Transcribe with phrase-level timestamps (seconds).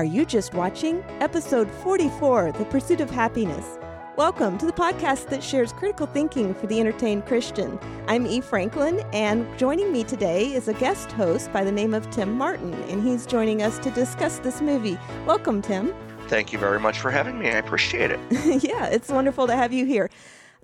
[0.00, 1.04] Are you just watching?
[1.20, 3.78] Episode 44 The Pursuit of Happiness.
[4.16, 7.78] Welcome to the podcast that shares critical thinking for the entertained Christian.
[8.08, 8.40] I'm E.
[8.40, 12.72] Franklin, and joining me today is a guest host by the name of Tim Martin,
[12.84, 14.98] and he's joining us to discuss this movie.
[15.26, 15.92] Welcome, Tim.
[16.28, 17.48] Thank you very much for having me.
[17.48, 18.20] I appreciate it.
[18.64, 20.08] yeah, it's wonderful to have you here.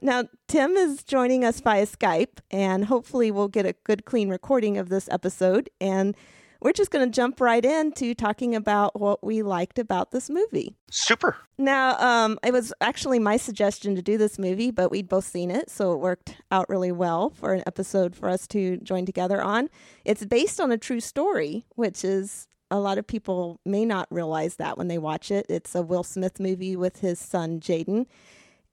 [0.01, 4.79] Now, Tim is joining us via Skype, and hopefully, we'll get a good, clean recording
[4.79, 5.69] of this episode.
[5.79, 6.17] And
[6.67, 10.75] we're just going to jump right into talking about what we liked about this movie.
[10.91, 11.37] Super.
[11.59, 15.53] Now, um, it was actually my suggestion to do this movie, but we'd both seen
[15.53, 19.41] it, so it worked out really well for an episode for us to join together
[19.41, 19.69] on.
[20.05, 24.57] It's based on a true story, which is a lot of people may not realize
[24.57, 25.47] that when they watch it.
[25.49, 28.07] It's a Will Smith movie with his son Jaden,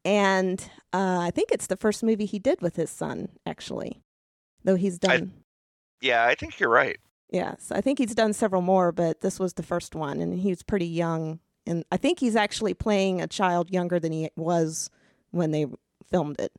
[0.03, 4.01] and uh, I think it's the first movie he did with his son, actually,
[4.63, 5.31] though he's done.
[6.01, 6.97] I, yeah, I think you're right.
[7.33, 10.49] Yes, I think he's done several more, but this was the first one, and he
[10.49, 11.39] was pretty young.
[11.65, 14.91] And I think he's actually playing a child younger than he was
[15.31, 15.65] when they
[16.11, 16.51] filmed it.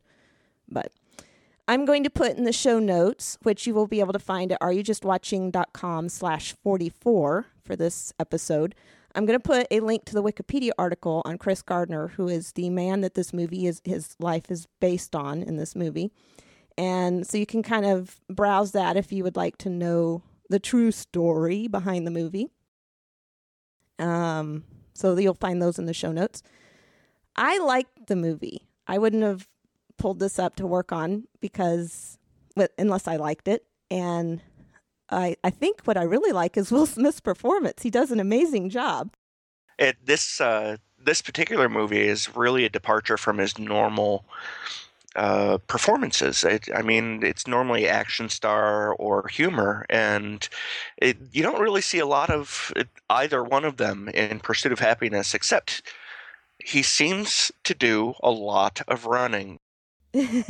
[0.69, 0.91] But
[1.69, 4.51] I'm going to put in the show notes, which you will be able to find
[4.51, 8.75] at areyoujustwatching.com slash 44 for this episode.
[9.15, 12.51] I'm going to put a link to the Wikipedia article on Chris Gardner, who is
[12.53, 16.11] the man that this movie is, his life is based on in this movie.
[16.77, 20.59] And so you can kind of browse that if you would like to know the
[20.59, 22.49] true story behind the movie.
[23.99, 24.65] Um,
[24.95, 26.43] so you'll find those in the show notes.
[27.37, 28.69] I liked the movie.
[28.87, 29.49] I wouldn't have
[29.99, 32.19] pulled this up to work on because,
[32.79, 33.65] unless I liked it.
[33.91, 34.41] And
[35.11, 37.83] I, I think what I really like is Will Smith's performance.
[37.83, 39.13] He does an amazing job.
[39.79, 44.25] It, this uh, this particular movie is really a departure from his normal
[45.17, 46.45] uh, performances.
[46.45, 50.49] It, I mean, it's normally action star or humor, and
[50.99, 52.73] it, you don't really see a lot of
[53.11, 55.83] either one of them in Pursuit of Happiness, except
[56.59, 59.59] he seems to do a lot of running.
[60.13, 60.45] yeah.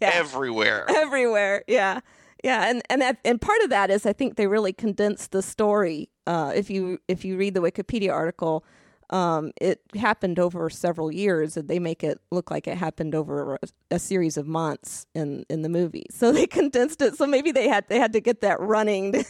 [0.00, 0.86] Everywhere.
[0.94, 1.64] Everywhere.
[1.66, 2.00] Yeah.
[2.44, 5.42] Yeah, and and that, and part of that is I think they really condensed the
[5.42, 6.08] story.
[6.24, 8.64] Uh, if you if you read the Wikipedia article,
[9.10, 13.54] um, it happened over several years, and they make it look like it happened over
[13.54, 16.06] a, a, series of months in in the movie.
[16.10, 17.16] So they condensed it.
[17.16, 19.24] So maybe they had they had to get that running to,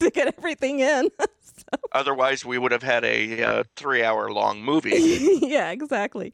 [0.00, 1.10] to get everything in.
[1.18, 1.78] so.
[1.92, 5.38] Otherwise, we would have had a uh, three hour long movie.
[5.42, 6.32] yeah, exactly.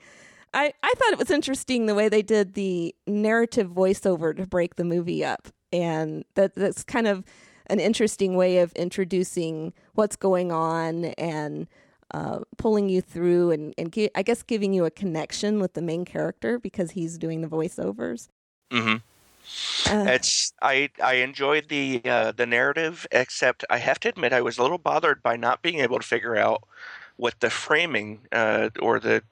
[0.52, 4.74] I, I thought it was interesting the way they did the narrative voiceover to break
[4.76, 5.48] the movie up.
[5.72, 7.24] And that that's kind of
[7.68, 11.68] an interesting way of introducing what's going on and
[12.12, 15.82] uh, pulling you through and, and gi- I guess giving you a connection with the
[15.82, 18.28] main character because he's doing the voiceovers.
[18.70, 18.96] Mm-hmm.
[19.90, 24.42] Uh, it's I I enjoyed the uh, the narrative, except I have to admit I
[24.42, 26.62] was a little bothered by not being able to figure out
[27.16, 29.22] what the framing uh, or the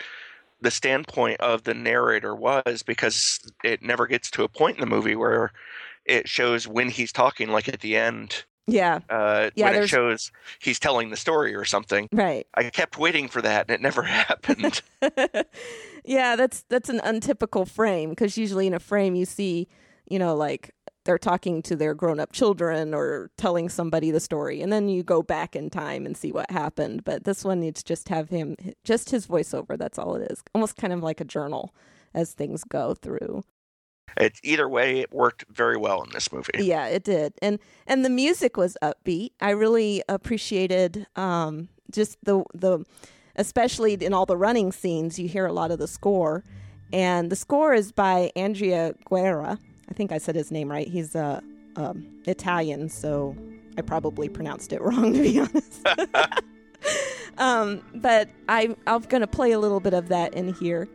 [0.60, 4.86] the standpoint of the narrator was because it never gets to a point in the
[4.86, 5.52] movie where
[6.04, 9.00] it shows when he's talking, like at the end yeah.
[9.08, 10.30] Uh, yeah, when it shows
[10.60, 12.08] he's telling the story or something.
[12.12, 12.46] Right.
[12.54, 14.82] I kept waiting for that and it never happened.
[16.04, 19.68] yeah, that's that's an untypical frame because usually in a frame you see,
[20.08, 20.74] you know, like
[21.04, 25.22] they're talking to their grown-up children or telling somebody the story and then you go
[25.22, 28.54] back in time and see what happened but this one needs just have him
[28.84, 31.74] just his voiceover that's all it is almost kind of like a journal
[32.12, 33.42] as things go through
[34.18, 36.50] it, either way, it worked very well in this movie.
[36.58, 39.30] Yeah, it did, and and the music was upbeat.
[39.40, 42.84] I really appreciated um, just the the,
[43.36, 46.42] especially in all the running scenes, you hear a lot of the score,
[46.92, 49.58] and the score is by Andrea Guerra.
[49.88, 50.88] I think I said his name right.
[50.88, 51.40] He's uh,
[51.76, 53.36] um, Italian, so
[53.76, 55.86] I probably pronounced it wrong to be honest.
[57.38, 60.88] um, but I I'm going to play a little bit of that in here.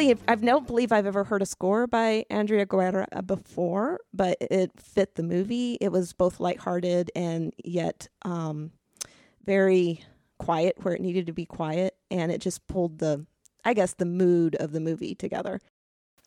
[0.00, 4.72] Really, I don't believe I've ever heard a score by Andrea Guerra before, but it
[4.78, 5.76] fit the movie.
[5.80, 8.72] It was both lighthearted and yet um,
[9.44, 10.02] very
[10.38, 13.26] quiet where it needed to be quiet, and it just pulled the,
[13.64, 15.60] I guess, the mood of the movie together.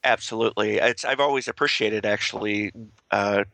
[0.03, 0.77] Absolutely.
[0.77, 2.71] It's I've always appreciated actually
[3.11, 3.45] uh,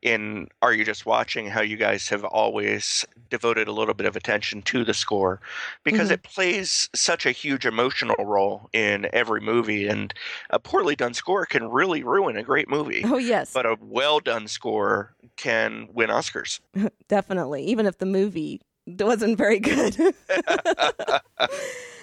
[0.00, 4.14] in Are You Just Watching how you guys have always devoted a little bit of
[4.14, 5.40] attention to the score
[5.82, 6.12] because Mhm.
[6.12, 10.14] it plays such a huge emotional role in every movie and
[10.50, 13.02] a poorly done score can really ruin a great movie.
[13.04, 16.60] Oh yes, But a well done score can win Oscars.
[17.08, 17.64] definitely.
[17.64, 19.96] Even if the movie wasn't very good.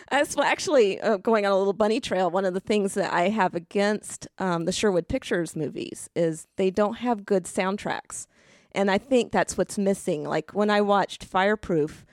[0.10, 3.12] As well, actually, uh, going on a little bunny trail, one of the things that
[3.12, 8.28] I have against um, the Sherwood Pictures movies is they don't have good soundtracks.
[8.72, 10.24] And I think that's what's missing.
[10.24, 12.06] Like when I watched Fireproof,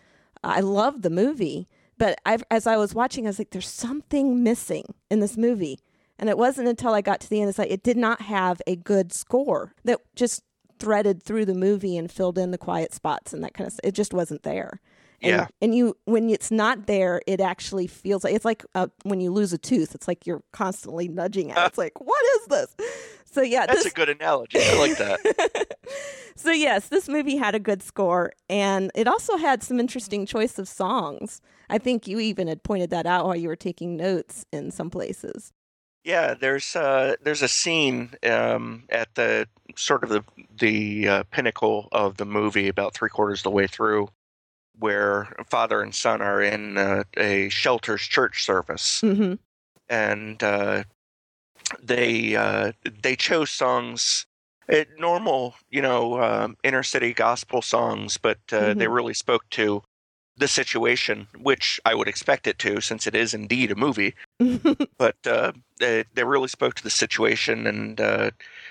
[0.43, 1.69] I loved the movie,
[1.99, 5.79] but I've, as I was watching, I was like, there's something missing in this movie.
[6.19, 8.62] And it wasn't until I got to the end, it's like it did not have
[8.67, 10.43] a good score that just
[10.79, 13.85] threaded through the movie and filled in the quiet spots and that kind of stuff.
[13.85, 14.81] It just wasn't there.
[15.23, 15.47] And, Yeah.
[15.61, 19.31] And you, when it's not there, it actually feels like it's like uh, when you
[19.33, 19.95] lose a tooth.
[19.95, 21.59] It's like you're constantly nudging at.
[21.59, 21.67] it.
[21.69, 22.77] It's like, what is this?
[23.33, 24.59] So yeah, That's this, a good analogy.
[24.61, 25.79] I like that.
[26.37, 30.59] so yes, this movie had a good score, and it also had some interesting choice
[30.59, 31.41] of songs.
[31.71, 34.91] I think you even had pointed that out while you were taking notes in some
[34.91, 35.55] places.
[36.05, 40.25] Yeah, there's uh, there's a scene um, at the sort of the
[40.59, 44.09] the uh, pinnacle of the movie, about three quarters of the way through,
[44.79, 49.35] where father and son are in uh, a shelter's church service, hmm
[49.89, 50.85] and uh,
[51.83, 52.73] they uh,
[53.03, 54.27] they chose songs.
[54.73, 59.83] uh normal, you know, um, inner city gospel songs, but uh, they really spoke to
[60.37, 64.15] the situation, which I would expect it to, since it is indeed a movie
[64.99, 68.31] but uh, they, they really spoke to the situation, and uh,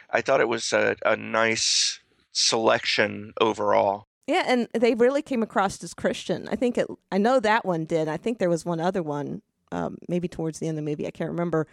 [0.10, 2.00] I thought it was a, a nice
[2.32, 4.08] selection overall.
[4.28, 6.48] Yeah, and they really came across as Christian.
[6.50, 6.88] I think it.
[7.12, 8.08] I know that one did.
[8.08, 9.42] I think there was one other one,
[9.72, 11.08] um, maybe towards the end of the movie.
[11.08, 11.68] I can't remember.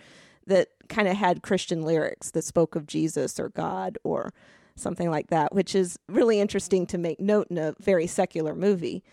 [0.47, 4.33] That kind of had Christian lyrics that spoke of Jesus or God or
[4.77, 9.05] something like that, which is really interesting to make note in a very secular movie.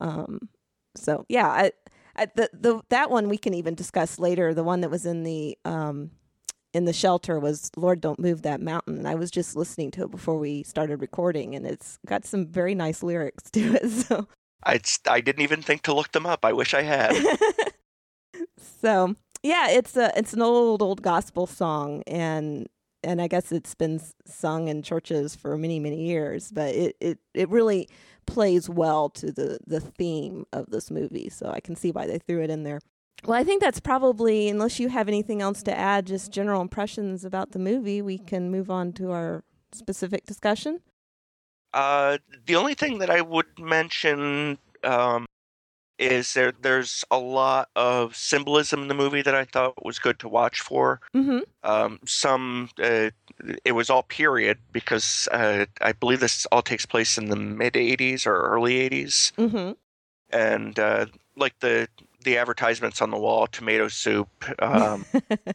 [0.00, 0.48] Um,
[0.94, 1.72] so yeah, I,
[2.16, 4.54] I, the the that one we can even discuss later.
[4.54, 6.12] The one that was in the um,
[6.74, 8.98] in the shelter was Lord Don't Move That Mountain.
[8.98, 12.46] And I was just listening to it before we started recording and it's got some
[12.46, 13.84] very nice lyrics to it.
[13.94, 14.28] So
[14.66, 16.44] I, I didn't even think to look them up.
[16.44, 17.14] I wish I had.
[18.58, 22.68] so yeah, it's a it's an old old gospel song and
[23.04, 27.18] and I guess it's been sung in churches for many many years, but it it
[27.34, 27.88] it really
[28.26, 31.28] plays well to the the theme of this movie.
[31.28, 32.80] So I can see why they threw it in there.
[33.24, 37.24] Well, I think that's probably unless you have anything else to add, just general impressions
[37.24, 40.80] about the movie, we can move on to our specific discussion.
[41.72, 45.26] Uh, the only thing that I would mention um,
[45.98, 46.52] is there.
[46.60, 50.60] There's a lot of symbolism in the movie that I thought was good to watch
[50.60, 51.00] for.
[51.14, 51.42] Mhm.
[51.64, 53.10] Um, some uh,
[53.64, 57.74] it was all period because uh, I believe this all takes place in the mid
[57.76, 59.76] '80s or early '80s, Mhm.
[60.30, 61.06] and uh,
[61.36, 61.88] like the
[62.24, 64.28] the advertisements on the wall, tomato soup.
[64.60, 65.04] Um,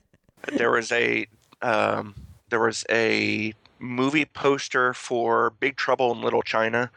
[0.54, 1.28] there was a
[1.62, 2.16] um,
[2.50, 6.92] there was a movie poster for Big Trouble in Little China,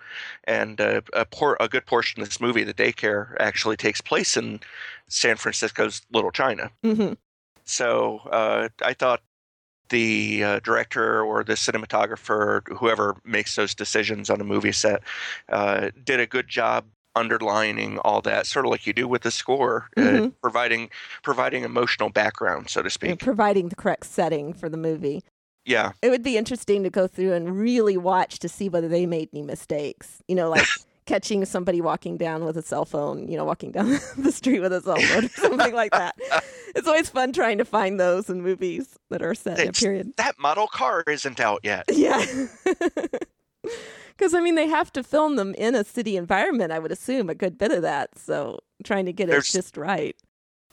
[0.44, 4.36] and uh, a por- a good portion of this movie, the daycare, actually takes place
[4.36, 4.60] in
[5.08, 6.70] San Francisco's Little China.
[6.84, 7.16] Mhm.
[7.64, 9.22] So uh, I thought
[9.88, 15.02] the uh, director or the cinematographer, whoever makes those decisions on a movie set,
[15.50, 19.30] uh, did a good job underlining all that, sort of like you do with the
[19.30, 20.32] score, uh, Mhm.
[20.42, 20.90] providing
[21.22, 23.18] providing emotional background, so to speak.
[23.20, 25.22] providing the correct setting for the movie.
[25.64, 29.06] Yeah, It would be interesting to go through and really watch to see whether they
[29.06, 30.20] made any mistakes.
[30.26, 30.66] You know, like
[31.06, 34.72] catching somebody walking down with a cell phone, you know, walking down the street with
[34.72, 36.16] a cell phone or something like that.
[36.74, 40.14] It's always fun trying to find those in movies that are set in a period.
[40.16, 41.84] that model car isn't out yet.
[41.92, 42.24] Yeah.
[44.22, 47.28] Because, I mean, they have to film them in a city environment, I would assume,
[47.28, 48.16] a good bit of that.
[48.16, 50.14] So trying to get There's- it just right.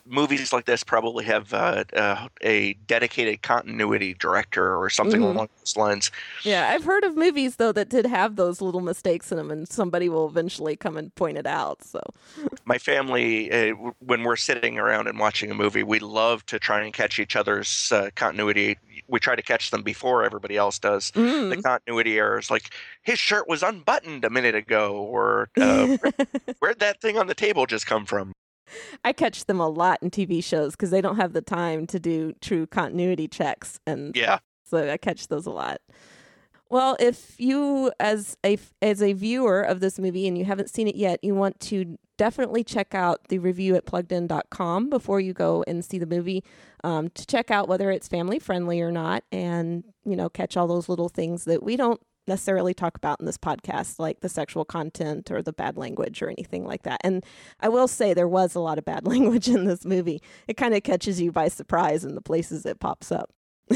[0.09, 5.35] Movies like this probably have uh, uh, a dedicated continuity director or something Mhm.
[5.35, 6.11] along those lines.
[6.43, 9.69] Yeah, I've heard of movies, though, that did have those little mistakes in them, and
[9.69, 11.83] somebody will eventually come and point it out.
[11.83, 12.01] So,
[12.65, 16.81] my family, uh, when we're sitting around and watching a movie, we love to try
[16.81, 18.77] and catch each other's uh, continuity.
[19.07, 21.11] We try to catch them before everybody else does.
[21.11, 21.49] Mm.
[21.55, 22.73] The continuity errors, like
[23.03, 25.97] his shirt was unbuttoned a minute ago, or uh,
[26.59, 28.33] where'd that thing on the table just come from?
[29.03, 31.99] I catch them a lot in TV shows because they don't have the time to
[31.99, 35.81] do true continuity checks, and Yeah, so I catch those a lot.
[36.69, 40.88] Well, if you as a as a viewer of this movie and you haven't seen
[40.88, 45.63] it yet, you want to definitely check out the review at pluggedin.com before you go
[45.67, 46.43] and see the movie
[46.83, 50.67] um, to check out whether it's family friendly or not and you know catch all
[50.67, 54.65] those little things that we don't necessarily talk about in this podcast like the sexual
[54.65, 57.25] content or the bad language or anything like that and
[57.59, 60.73] i will say there was a lot of bad language in this movie it kind
[60.73, 63.31] of catches you by surprise in the places it pops up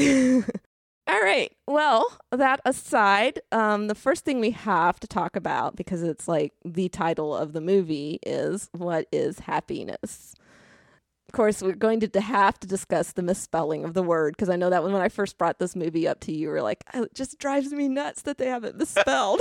[1.06, 1.52] all right.
[1.66, 6.52] Well, that aside, um, the first thing we have to talk about, because it's like
[6.64, 10.34] the title of the movie, is what is happiness?
[11.34, 14.54] Of course, we're going to have to discuss the misspelling of the word, because I
[14.54, 17.02] know that when I first brought this movie up to you, you were like, oh,
[17.02, 19.40] it just drives me nuts that they have it misspelled.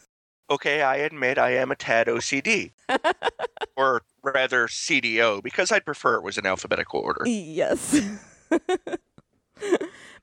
[0.50, 2.70] okay, I admit I am a tad OCD.
[3.76, 7.24] or rather, CDO, because I'd prefer it was in alphabetical order.
[7.26, 8.00] Yes.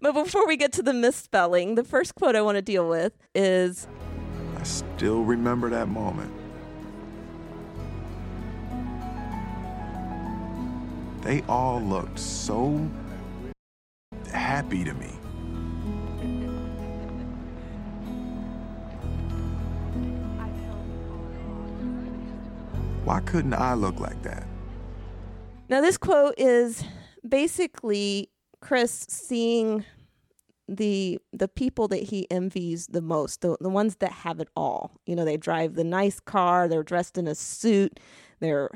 [0.02, 3.12] But before we get to the misspelling, the first quote I want to deal with
[3.36, 3.86] is
[4.58, 6.32] I still remember that moment.
[11.22, 12.90] They all looked so
[14.32, 15.08] happy to me.
[23.04, 24.46] Why couldn't I look like that?
[25.68, 26.84] Now, this quote is
[27.28, 28.30] basically
[28.62, 29.84] Chris seeing
[30.68, 34.92] the the people that he envies the most, the the ones that have it all.
[35.06, 38.00] You know, they drive the nice car, they're dressed in a suit,
[38.40, 38.70] they're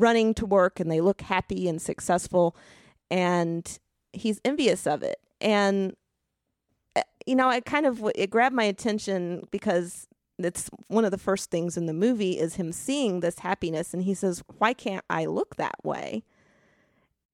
[0.00, 2.56] running to work and they look happy and successful
[3.10, 3.78] and
[4.12, 5.20] he's envious of it.
[5.40, 5.94] And
[6.96, 10.06] eh, you know, it kind of it grabbed my attention because
[10.38, 14.02] it's one of the first things in the movie is him seeing this happiness and
[14.04, 16.24] he says, "Why can't I look that way?"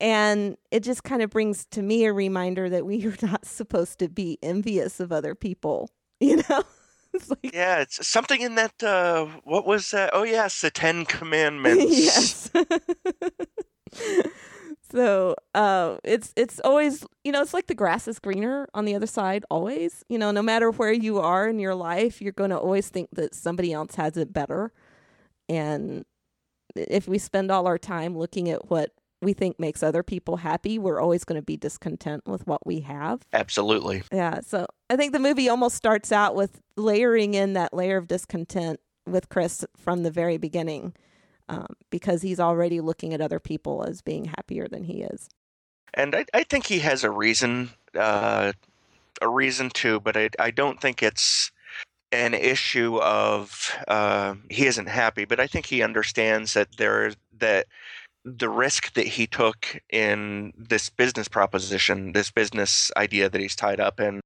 [0.00, 3.99] And it just kind of brings to me a reminder that we are not supposed
[4.00, 6.62] to be envious of other people, you know?
[7.16, 8.82] It's like, yeah, it's something in that.
[8.82, 10.11] Uh, what was that?
[10.12, 11.85] Oh, yes, the Ten Commandments.
[11.85, 12.50] yes.
[14.90, 18.94] so uh, it's it's always you know it's like the grass is greener on the
[18.94, 20.04] other side always.
[20.08, 23.11] You know, no matter where you are in your life, you're going to always think
[23.12, 24.73] that somebody else has it better.
[25.49, 26.04] And
[26.75, 28.92] if we spend all our time looking at what
[29.23, 32.80] we think makes other people happy, we're always going to be discontent with what we
[32.80, 33.23] have.
[33.32, 34.02] Absolutely.
[34.12, 34.40] Yeah.
[34.40, 38.80] So I think the movie almost starts out with layering in that layer of discontent
[39.06, 40.94] with Chris from the very beginning
[41.49, 45.28] um, because he's already looking at other people as being happier than he is.
[45.94, 48.52] And I, I think he has a reason, uh,
[49.23, 51.50] a reason to, but I, I don't think it's
[52.12, 57.66] an issue of uh, he isn't happy, but I think he understands that there that
[58.26, 63.78] the risk that he took in this business proposition, this business idea that he's tied
[63.78, 64.21] up in,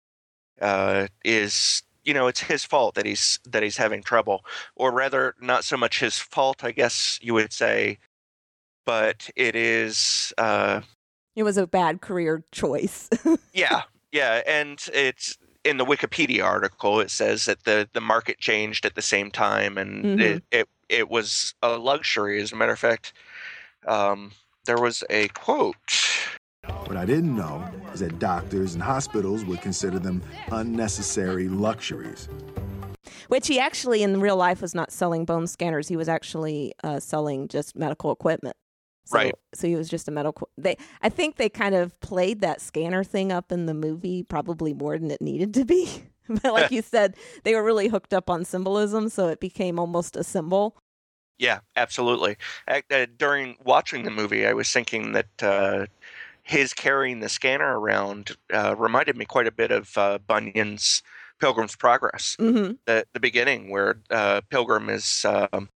[0.63, 4.43] uh, is you know it's his fault that he's that he's having trouble,
[4.75, 7.99] or rather, not so much his fault, I guess you would say,
[8.87, 10.33] but it is.
[10.39, 10.81] Uh,
[11.37, 13.11] it was a bad career choice.
[13.53, 17.01] yeah, yeah, and it's in the Wikipedia article.
[17.01, 20.21] It says that the the market changed at the same time, and mm-hmm.
[20.21, 22.41] it, it it was a luxury.
[22.41, 23.13] As a matter of fact,
[23.87, 24.33] um,
[24.65, 25.77] there was a quote.
[26.87, 30.23] What I didn't know is that doctors and hospitals would consider them
[30.53, 32.29] unnecessary luxuries.
[33.29, 35.89] Which he actually, in real life, was not selling bone scanners.
[35.89, 38.57] He was actually uh, selling just medical equipment.
[39.05, 39.35] So, right.
[39.55, 40.49] So he was just a medical.
[40.59, 44.75] They, I think they kind of played that scanner thing up in the movie probably
[44.75, 46.05] more than it needed to be.
[46.29, 50.17] but like you said, they were really hooked up on symbolism, so it became almost
[50.17, 50.77] a symbol.
[51.41, 52.37] Yeah, absolutely.
[52.69, 55.87] Uh, during watching the movie, I was thinking that uh,
[56.43, 61.03] his carrying the scanner around uh, reminded me quite a bit of uh, Bunyan's
[61.41, 62.37] Pilgrim's Progress.
[62.39, 62.75] Mm-hmm.
[62.85, 65.71] The the beginning where uh, Pilgrim is um,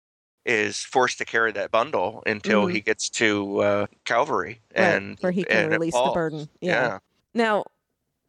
[0.45, 2.75] is forced to carry that bundle until mm-hmm.
[2.75, 6.51] he gets to uh, Calvary, and right, where he can release the burden.
[6.61, 6.73] Yeah.
[6.73, 6.99] yeah.
[7.33, 7.65] Now,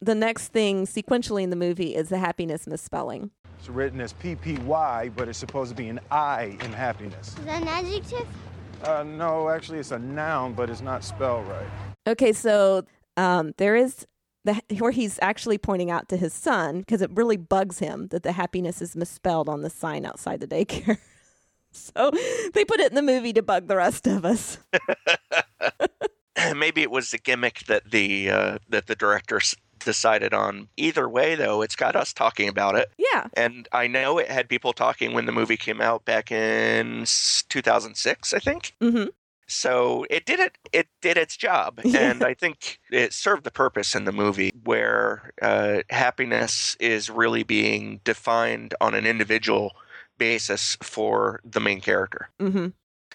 [0.00, 3.30] the next thing sequentially in the movie is the happiness misspelling.
[3.58, 7.28] It's written as PPY, but it's supposed to be an I in happiness.
[7.28, 8.26] Is that an adjective?
[8.82, 11.66] Uh, no, actually, it's a noun, but it's not spelled right.
[12.06, 12.84] Okay, so
[13.16, 14.06] um, there is
[14.44, 18.22] the, where he's actually pointing out to his son because it really bugs him that
[18.22, 20.98] the happiness is misspelled on the sign outside the daycare.
[21.72, 22.12] so
[22.54, 24.58] they put it in the movie to bug the rest of us.
[26.54, 29.40] Maybe it was the gimmick that the uh, that the director
[29.86, 30.68] decided on.
[30.76, 32.90] Either way, though, it's got us talking about it.
[32.98, 33.28] Yeah.
[33.34, 37.06] And I know it had people talking when the movie came out back in
[37.48, 38.74] 2006, I think.
[38.82, 39.06] Mm-hmm.
[39.48, 40.58] So it did it.
[40.72, 42.10] It did its job, Yeah.
[42.10, 47.44] and I think it served the purpose in the movie, where uh, happiness is really
[47.44, 49.70] being defined on an individual
[50.18, 52.28] basis for the main character.
[52.40, 52.68] hmm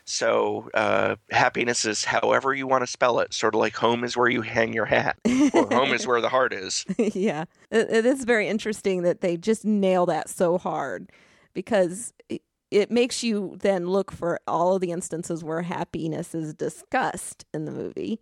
[0.05, 4.17] So uh, happiness is however you want to spell it, sort of like home is
[4.17, 5.17] where you hang your hat,
[5.53, 6.85] or home is where the heart is.
[6.97, 11.11] yeah, it, it is very interesting that they just nail that so hard
[11.53, 12.41] because it,
[12.71, 17.65] it makes you then look for all of the instances where happiness is discussed in
[17.65, 18.19] the movie.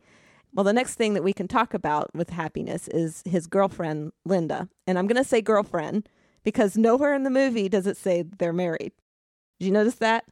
[0.53, 4.67] Well, the next thing that we can talk about with happiness is his girlfriend, Linda.
[4.87, 6.09] And I'm going to say girlfriend
[6.43, 8.91] because nowhere in the movie does it say they're married.
[9.59, 10.25] Did you notice that?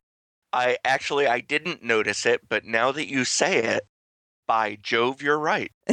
[0.54, 3.84] I actually I didn't notice it, but now that you say it,
[4.48, 5.72] by Jove, you're right.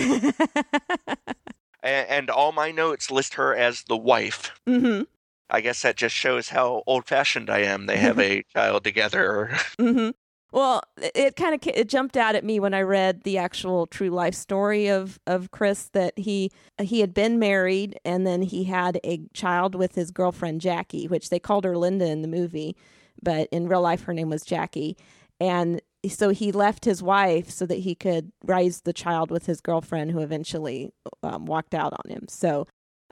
[1.83, 4.53] And, and all my notes list her as the wife.
[4.67, 5.03] hmm
[5.51, 7.85] I guess that just shows how old fashioned I am.
[7.85, 9.55] They have a child together.
[9.79, 10.09] hmm
[10.51, 13.87] Well, it- it kind of it jumped out at me when I read the actual
[13.87, 18.65] true life story of of Chris that he he had been married and then he
[18.65, 22.75] had a child with his girlfriend Jackie, which they called her Linda in the movie,
[23.25, 24.97] but in real life her name was Jackie,
[25.41, 29.61] and so he left his wife so that he could raise the child with his
[29.61, 32.27] girlfriend, who eventually um, walked out on him.
[32.29, 32.67] So.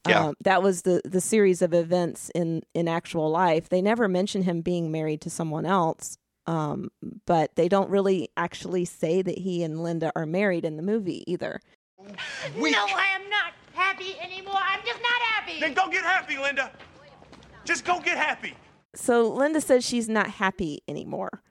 [0.09, 0.25] Yeah.
[0.25, 3.69] Um, that was the, the series of events in, in actual life.
[3.69, 6.91] They never mention him being married to someone else, um,
[7.25, 11.23] but they don't really actually say that he and Linda are married in the movie
[11.31, 11.61] either.
[12.01, 14.59] No, I am not happy anymore.
[14.59, 15.61] I'm just not happy.
[15.61, 16.73] Then go get happy, Linda.
[17.65, 18.55] Just go get happy.
[18.95, 21.43] So Linda says she's not happy anymore.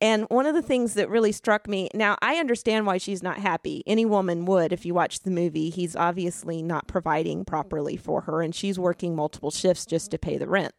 [0.00, 3.38] And one of the things that really struck me now, I understand why she's not
[3.38, 3.82] happy.
[3.86, 5.70] Any woman would if you watch the movie.
[5.70, 10.38] He's obviously not providing properly for her, and she's working multiple shifts just to pay
[10.38, 10.72] the rent.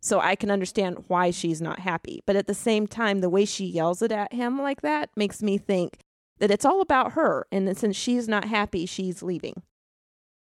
[0.00, 2.22] So I can understand why she's not happy.
[2.26, 5.42] But at the same time, the way she yells it at him like that makes
[5.42, 5.98] me think
[6.38, 7.46] that it's all about her.
[7.50, 9.62] And since she's not happy, she's leaving.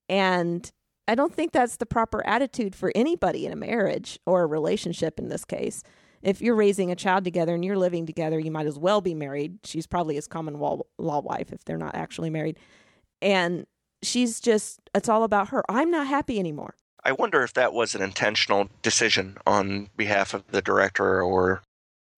[0.08, 0.70] And
[1.08, 5.18] I don't think that's the proper attitude for anybody in a marriage or a relationship
[5.18, 5.82] in this case.
[6.20, 9.14] If you're raising a child together and you're living together, you might as well be
[9.14, 9.58] married.
[9.64, 12.58] She's probably his common law, wife if they're not actually married.
[13.22, 13.66] And
[14.02, 15.64] she's just, it's all about her.
[15.68, 16.74] I'm not happy anymore.
[17.04, 21.62] I wonder if that was an intentional decision on behalf of the director or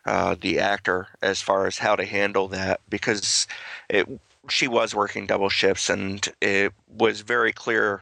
[0.04, 3.46] uh, the actor as far as how to handle that, because
[3.88, 4.08] it,
[4.48, 8.00] she was working double shifts, and it was very clear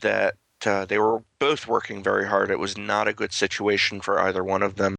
[0.00, 0.34] that
[0.66, 2.50] uh, they were both working very hard.
[2.50, 4.94] It was not a good situation for either one of them.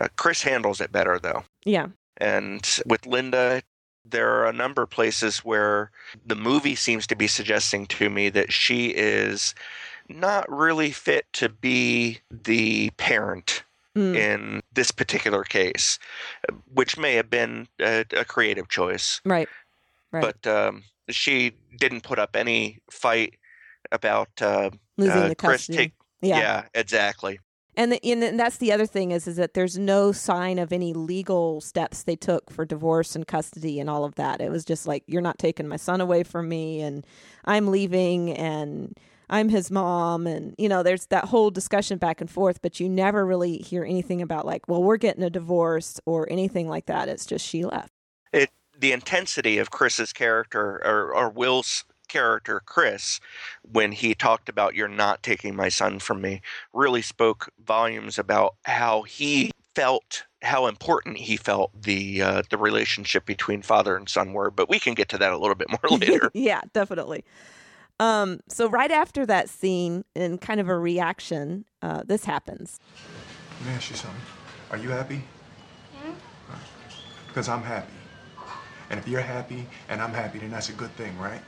[0.00, 1.44] Uh, Chris handles it better, though.
[1.64, 1.88] Yeah.
[2.18, 3.62] And with Linda,
[4.04, 5.90] there are a number of places where
[6.24, 9.54] the movie seems to be suggesting to me that she is
[10.08, 13.62] not really fit to be the parent
[13.96, 14.14] Mm.
[14.14, 15.98] in this particular case,
[16.74, 19.22] which may have been a, a creative choice.
[19.24, 19.48] Right.
[20.12, 20.20] Right.
[20.20, 23.36] But um, she didn't put up any fight
[23.92, 25.78] about uh, Losing uh, the Chris custody.
[25.78, 25.92] take.
[26.20, 26.38] yeah.
[26.38, 27.38] yeah, exactly.
[27.78, 30.72] And, the, and and that's the other thing is is that there's no sign of
[30.72, 34.40] any legal steps they took for divorce and custody and all of that.
[34.40, 37.06] It was just like you're not taking my son away from me and
[37.44, 42.30] I'm leaving and I'm his mom and you know there's that whole discussion back and
[42.30, 46.26] forth but you never really hear anything about like well we're getting a divorce or
[46.32, 47.10] anything like that.
[47.10, 47.92] It's just she left.
[48.32, 53.20] it the intensity of Chris's character or, or Will's character Chris
[53.62, 56.40] when he talked about you're not taking my son from me
[56.72, 63.26] really spoke volumes about how he felt how important he felt the uh, the relationship
[63.26, 65.98] between father and son were but we can get to that a little bit more
[65.98, 67.24] later yeah, definitely.
[67.98, 72.78] Um, so right after that scene, in kind of a reaction, uh, this happens.
[73.60, 74.20] Let me ask you something.
[74.70, 75.22] Are you happy?
[77.26, 77.92] Because I'm happy.
[78.90, 81.40] And if you're happy and I'm happy, then that's a good thing, right?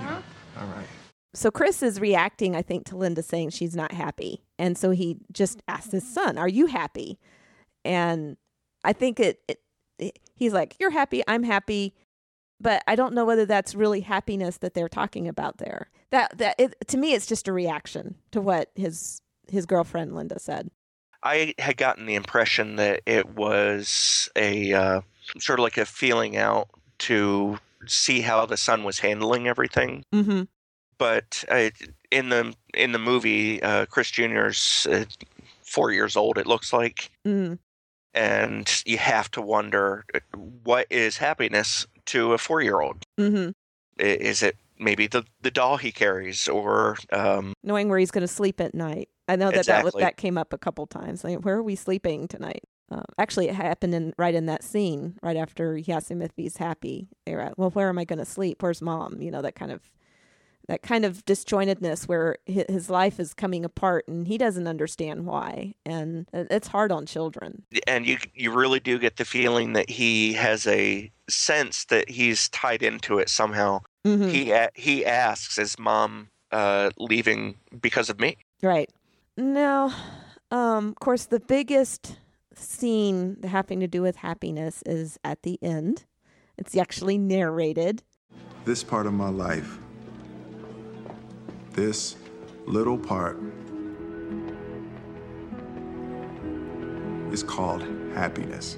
[0.00, 0.22] Yeah.
[0.58, 0.86] All right.
[1.34, 5.18] So Chris is reacting, I think, to Linda saying she's not happy, and so he
[5.30, 7.18] just asks his son, "Are you happy?"
[7.84, 8.36] And
[8.82, 9.60] I think it, it,
[9.98, 11.94] it he's like, "You're happy, I'm happy."
[12.60, 15.90] But I don't know whether that's really happiness that they're talking about there.
[16.10, 20.38] That that it, to me, it's just a reaction to what his his girlfriend Linda
[20.38, 20.70] said.
[21.22, 25.00] I had gotten the impression that it was a uh,
[25.38, 26.68] sort of like a feeling out
[27.00, 30.42] to see how the son was handling everything Mm-hmm.
[30.98, 31.70] but uh,
[32.10, 35.04] in the in the movie, uh, Chris Jr.'s uh,
[35.62, 36.38] four years old.
[36.38, 37.58] It looks like, Mm.
[38.14, 40.20] and you have to wonder uh,
[40.64, 43.04] what is happiness to a four year old.
[43.18, 43.50] Mm-hmm.
[43.98, 48.32] Is it maybe the the doll he carries, or um, Knowing where he's going to
[48.32, 49.08] sleep at night.
[49.28, 51.22] I know that that, that came up a couple times.
[51.22, 52.64] Like, where are we sleeping tonight?
[52.90, 56.32] Uh, actually, it happened in right in that scene, right after he asks him if
[56.36, 57.08] he's happy.
[57.26, 58.62] They're at, well, where am I going to sleep?
[58.62, 59.20] Where's mom?
[59.20, 59.90] You know that kind of
[60.68, 65.74] that kind of disjointedness where his life is coming apart and he doesn't understand why
[65.84, 70.34] and it's hard on children and you you really do get the feeling that he
[70.34, 74.28] has a sense that he's tied into it somehow mm-hmm.
[74.28, 78.90] he he asks is mom uh, leaving because of me right
[79.36, 79.92] now
[80.50, 82.18] um, of course the biggest
[82.58, 86.04] scene having to do with happiness is at the end
[86.56, 88.02] it's actually narrated
[88.64, 89.78] this part of my life
[91.72, 92.16] this
[92.66, 93.38] little part
[97.32, 97.82] is called
[98.14, 98.76] happiness.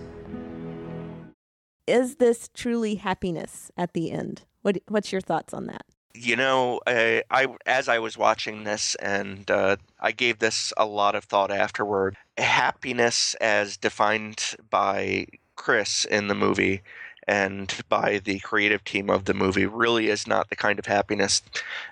[1.86, 4.42] Is this truly happiness at the end?
[4.62, 5.82] What, what's your thoughts on that?
[6.14, 10.84] You know, I, I as I was watching this, and uh, I gave this a
[10.84, 12.16] lot of thought afterward.
[12.40, 15.26] Happiness, as defined by
[15.56, 16.82] Chris in the movie,
[17.28, 21.42] and by the creative team of the movie really is not the kind of happiness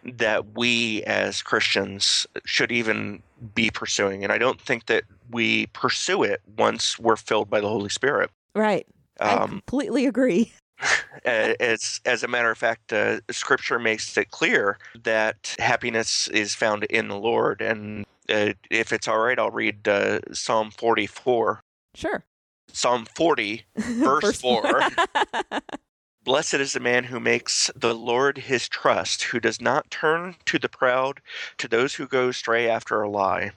[0.02, 3.22] that we as Christians should even
[3.54, 4.24] be pursuing.
[4.24, 8.30] And I don't think that we pursue it once we're filled by the Holy Spirit.
[8.54, 8.86] Right.
[9.20, 10.52] Um, I completely agree.
[11.24, 16.84] as as a matter of fact, uh, Scripture makes it clear that happiness is found
[16.84, 17.60] in the Lord.
[17.60, 21.60] And uh, if it's all right, I'll read uh, Psalm forty four.
[21.94, 22.24] Sure.
[22.72, 24.80] Psalm 40, verse 4.
[26.24, 30.58] Blessed is the man who makes the Lord his trust, who does not turn to
[30.58, 31.20] the proud,
[31.56, 33.52] to those who go astray after a lie.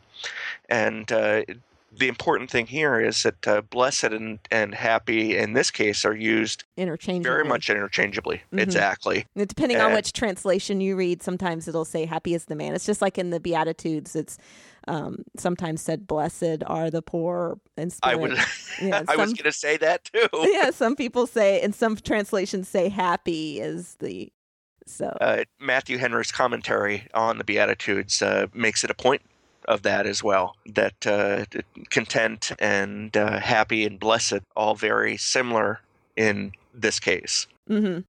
[0.69, 1.43] And uh,
[1.91, 6.15] the important thing here is that uh, blessed and, and happy in this case are
[6.15, 7.30] used interchangeably.
[7.30, 8.38] very much interchangeably.
[8.38, 8.60] Mm-hmm.
[8.60, 9.25] Exactly.
[9.36, 12.73] Depending and, on which translation you read, sometimes it'll say happy is the man.
[12.73, 14.38] It's just like in the Beatitudes, it's
[14.88, 18.39] um, sometimes said, "Blessed are the poor spirit." I was,
[18.82, 20.27] yeah, I was going to say that too.
[20.34, 24.32] yeah, some people say, and some translations say, "Happy is the."
[24.88, 29.21] So uh, Matthew Henry's commentary on the Beatitudes uh, makes it a point
[29.65, 30.56] of that as well.
[30.65, 31.45] That uh,
[31.89, 35.82] content and uh, happy and blessed all very similar
[36.15, 37.47] in this case.
[37.69, 38.02] Mm-hmm.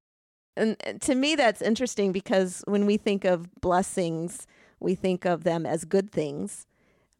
[0.54, 4.46] And to me, that's interesting because when we think of blessings,
[4.80, 6.66] we think of them as good things.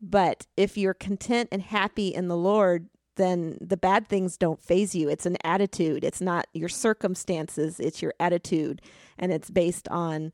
[0.01, 4.95] But if you're content and happy in the Lord, then the bad things don't phase
[4.95, 5.09] you.
[5.09, 6.05] It's an attitude.
[6.05, 8.83] It's not your circumstances, it's your attitude.
[9.19, 10.33] And it's based on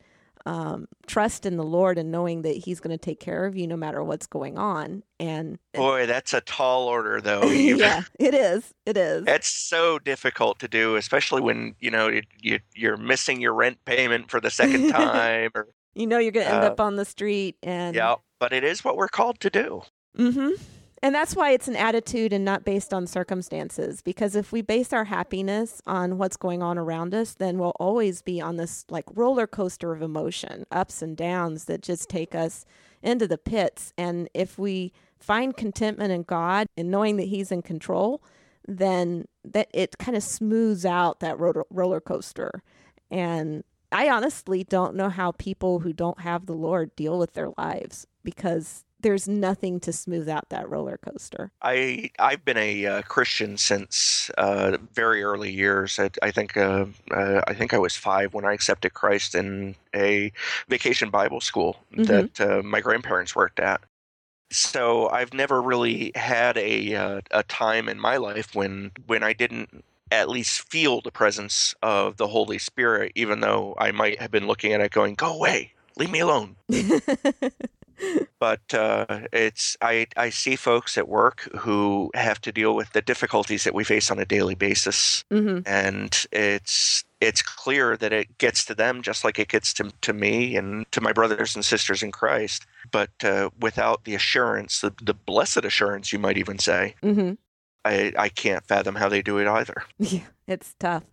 [0.48, 3.66] um, trust in the Lord and knowing that He's going to take care of you
[3.66, 5.02] no matter what's going on.
[5.20, 7.42] And boy, that's a tall order, though.
[7.50, 8.72] yeah, it is.
[8.86, 9.24] It is.
[9.26, 12.08] It's so difficult to do, especially when you know
[12.40, 16.46] you, you're missing your rent payment for the second time, or you know you're going
[16.46, 19.40] to end uh, up on the street and Yeah, but it is what we're called
[19.40, 19.82] to do.
[20.16, 20.58] Mhm.
[21.02, 24.02] And that's why it's an attitude and not based on circumstances.
[24.02, 28.20] Because if we base our happiness on what's going on around us, then we'll always
[28.22, 32.64] be on this like roller coaster of emotion, ups and downs that just take us
[33.02, 33.92] into the pits.
[33.96, 38.22] And if we find contentment in God and knowing that He's in control,
[38.66, 42.62] then that it kind of smooths out that roller coaster.
[43.10, 47.50] And I honestly don't know how people who don't have the Lord deal with their
[47.56, 51.52] lives because there's nothing to smooth out that roller coaster.
[51.62, 55.98] I I've been a uh, Christian since uh, very early years.
[55.98, 59.76] I, I think uh, uh I think I was five when I accepted Christ in
[59.94, 60.32] a
[60.68, 62.04] vacation Bible school mm-hmm.
[62.04, 63.80] that uh, my grandparents worked at.
[64.50, 69.32] So I've never really had a uh, a time in my life when when I
[69.32, 74.30] didn't at least feel the presence of the Holy Spirit, even though I might have
[74.30, 76.56] been looking at it going, "Go away, leave me alone."
[78.38, 83.02] but uh, it's I I see folks at work who have to deal with the
[83.02, 85.60] difficulties that we face on a daily basis, mm-hmm.
[85.66, 90.12] and it's it's clear that it gets to them just like it gets to to
[90.12, 92.66] me and to my brothers and sisters in Christ.
[92.90, 97.34] But uh, without the assurance, the, the blessed assurance, you might even say, mm-hmm.
[97.84, 99.82] I, I can't fathom how they do it either.
[99.98, 101.04] Yeah, it's tough.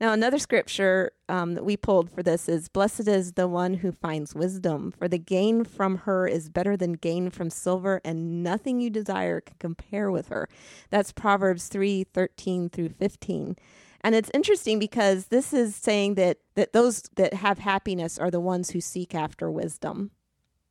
[0.00, 3.90] Now, another scripture um, that we pulled for this is Blessed is the one who
[3.90, 8.80] finds wisdom, for the gain from her is better than gain from silver, and nothing
[8.80, 10.48] you desire can compare with her.
[10.90, 13.56] That's Proverbs 3 13 through 15.
[14.02, 18.40] And it's interesting because this is saying that, that those that have happiness are the
[18.40, 20.12] ones who seek after wisdom.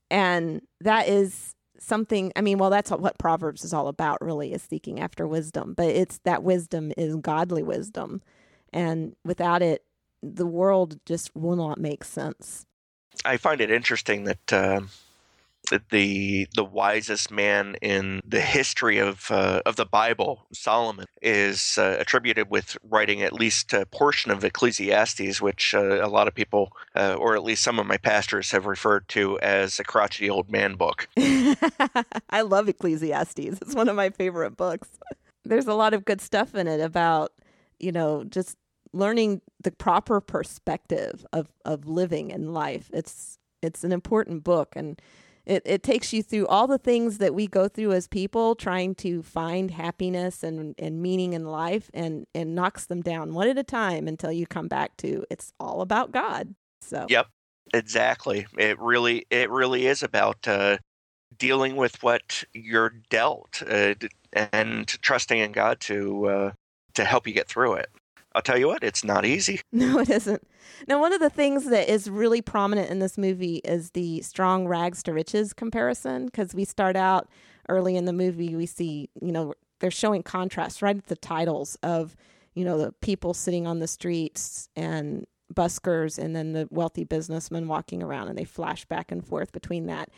[0.09, 4.63] And that is something i mean well that's what proverbs is all about really is
[4.63, 8.19] seeking after wisdom but it's that wisdom is godly wisdom
[8.77, 9.83] and without it
[10.21, 12.65] the world just will not make sense
[13.25, 14.81] i find it interesting that uh,
[15.89, 21.97] the the wisest man in the history of uh, of the Bible, Solomon, is uh,
[21.99, 26.71] attributed with writing at least a portion of Ecclesiastes, which uh, a lot of people,
[26.95, 30.49] uh, or at least some of my pastors, have referred to as a crotchety old
[30.49, 31.07] man book.
[31.17, 33.39] I love Ecclesiastes.
[33.61, 34.87] It's one of my favorite books.
[35.43, 37.31] There's a lot of good stuff in it about,
[37.79, 38.57] you know, just
[38.97, 42.89] learning the proper perspective of of living in life.
[42.93, 45.01] It's it's an important book and
[45.47, 48.93] it, it takes you through all the things that we go through as people trying
[48.95, 53.57] to find happiness and, and meaning in life and, and knocks them down one at
[53.57, 56.53] a time until you come back to it's all about God.
[56.81, 57.27] So Yep.
[57.73, 58.45] Exactly.
[58.57, 60.77] It really it really is about uh,
[61.37, 63.95] dealing with what you're dealt uh,
[64.33, 66.51] and trusting in God to uh,
[66.95, 67.89] to help you get through it.
[68.37, 69.61] I'll tell you what, it's not easy.
[69.71, 70.47] No, it isn't.
[70.87, 74.67] Now, one of the things that is really prominent in this movie is the strong
[74.67, 77.27] rags to riches comparison because we start out
[77.67, 81.77] early in the movie, we see, you know, they're showing contrast right at the titles
[81.81, 82.15] of,
[82.53, 87.67] you know, the people sitting on the streets and buskers and then the wealthy businessmen
[87.67, 90.09] walking around and they flash back and forth between that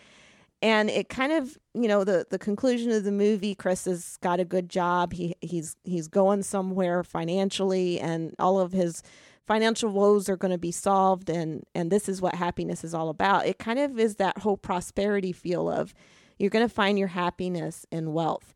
[0.62, 4.40] and it kind of you know the the conclusion of the movie chris has got
[4.40, 5.14] a good job.
[5.14, 9.04] He he's he's going somewhere financially and all of his
[9.48, 13.10] financial woes are going to be solved and and this is what happiness is all
[13.10, 13.46] about.
[13.46, 15.94] It kind of is that whole prosperity feel of
[16.38, 18.54] you're going to find your happiness in wealth.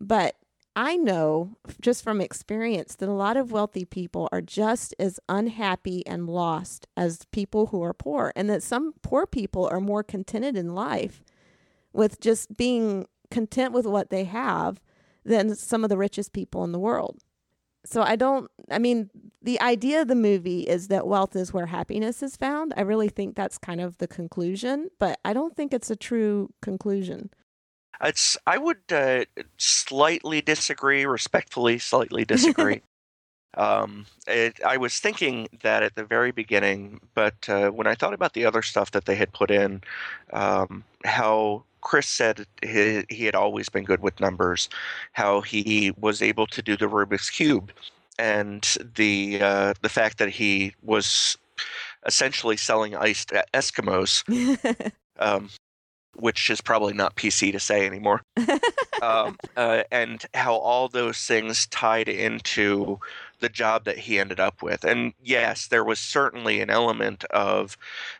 [0.00, 0.36] But
[0.76, 6.06] I know just from experience that a lot of wealthy people are just as unhappy
[6.06, 10.56] and lost as people who are poor, and that some poor people are more contented
[10.56, 11.24] in life
[11.98, 14.80] with just being content with what they have
[15.24, 17.18] than some of the richest people in the world.
[17.84, 19.10] So I don't, I mean,
[19.42, 22.72] the idea of the movie is that wealth is where happiness is found.
[22.76, 26.50] I really think that's kind of the conclusion, but I don't think it's a true
[26.62, 27.30] conclusion.
[28.00, 29.24] It's I would uh,
[29.56, 32.82] slightly disagree, respectfully, slightly disagree.
[33.56, 38.14] um, it, I was thinking that at the very beginning, but uh, when I thought
[38.14, 39.82] about the other stuff that they had put in,
[40.32, 44.68] um, how Chris said he, he had always been good with numbers,
[45.12, 47.72] how he was able to do the Rubik's cube,
[48.18, 51.36] and the uh, the fact that he was
[52.06, 54.24] essentially selling iced Eskimos.
[55.18, 55.50] um,
[56.18, 58.22] which is probably not PC to say anymore.
[59.02, 62.98] um, uh, and how all those things tied into
[63.40, 64.84] the job that he ended up with.
[64.84, 67.76] And yes, there was certainly an element of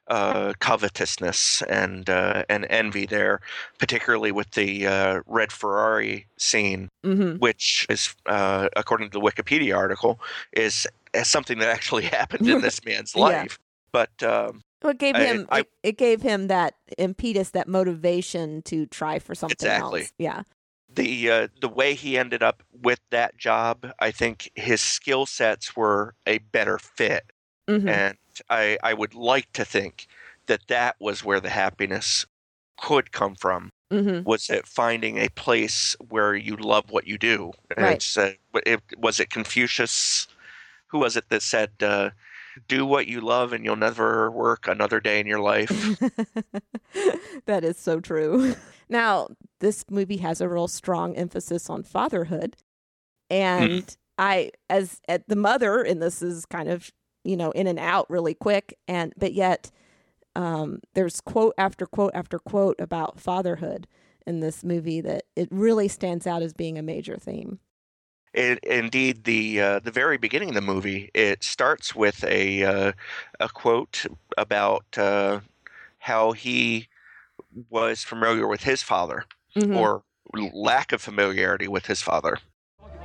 [0.09, 3.41] uh, covetousness and uh, and envy there,
[3.79, 7.39] particularly with the uh, red Ferrari scene, mm-hmm.
[7.39, 10.21] which is, uh, according to the Wikipedia article,
[10.53, 13.59] is, is something that actually happened in this man's life.
[13.59, 13.65] Yeah.
[13.91, 17.69] But um, well, it gave him I, I, it, it, gave him that impetus, that
[17.69, 20.03] motivation to try for something exactly.
[20.03, 20.13] else.
[20.19, 20.43] Yeah.
[20.93, 25.77] The uh, the way he ended up with that job, I think his skill sets
[25.77, 27.31] were a better fit,
[27.69, 27.89] mm-hmm.
[27.89, 28.17] and
[28.49, 30.07] I I would like to think
[30.47, 32.27] that that was where the happiness
[32.79, 33.71] could come from.
[33.93, 34.23] Mm-hmm.
[34.25, 37.53] Was it finding a place where you love what you do?
[37.77, 38.05] Right.
[38.17, 38.33] Uh,
[38.67, 40.27] it, was it Confucius?
[40.89, 41.71] Who was it that said?
[41.81, 42.11] Uh,
[42.67, 45.69] do what you love and you'll never work another day in your life.
[47.47, 48.55] that is so true.
[48.89, 49.29] Now,
[49.61, 52.57] this movie has a real strong emphasis on fatherhood.
[53.31, 53.97] And mm.
[54.17, 56.91] I as at the mother and this is kind of,
[57.25, 59.71] you know, in and out really quick and but yet
[60.35, 63.87] um, there's quote after quote after quote about fatherhood
[64.27, 67.59] in this movie that it really stands out as being a major theme.
[68.35, 72.93] It, indeed, the uh, the very beginning of the movie it starts with a uh,
[73.41, 75.41] a quote about uh,
[75.99, 76.89] how he
[77.71, 79.25] was familiar with his father,
[79.57, 79.77] mm-hmm.
[79.77, 80.03] or
[80.53, 82.39] lack of familiarity with his father.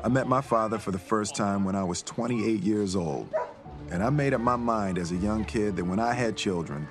[0.04, 3.34] I met my father for the first time when I was 28 years old,
[3.90, 6.88] and I made up my mind as a young kid that when I had children,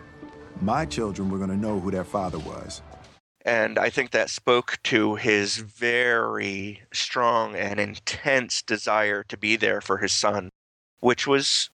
[0.60, 2.82] my children were going to know who their father was.
[3.44, 9.80] And I think that spoke to his very strong and intense desire to be there
[9.80, 10.50] for his son,
[11.00, 11.70] which was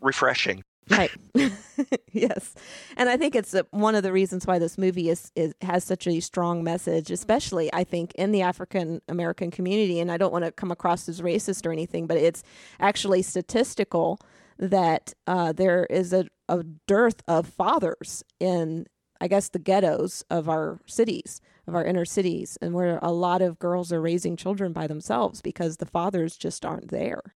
[0.00, 0.64] refreshing.
[0.90, 1.10] Right.
[2.12, 2.54] yes.
[2.96, 5.84] And I think it's a, one of the reasons why this movie is, is has
[5.84, 10.00] such a strong message, especially I think in the African American community.
[10.00, 12.42] And I don't want to come across as racist or anything, but it's
[12.80, 14.20] actually statistical
[14.58, 18.86] that uh, there is a, a dearth of fathers in
[19.20, 23.42] I guess, the ghettos of our cities, of our inner cities, and where a lot
[23.42, 27.34] of girls are raising children by themselves because the fathers just aren't there.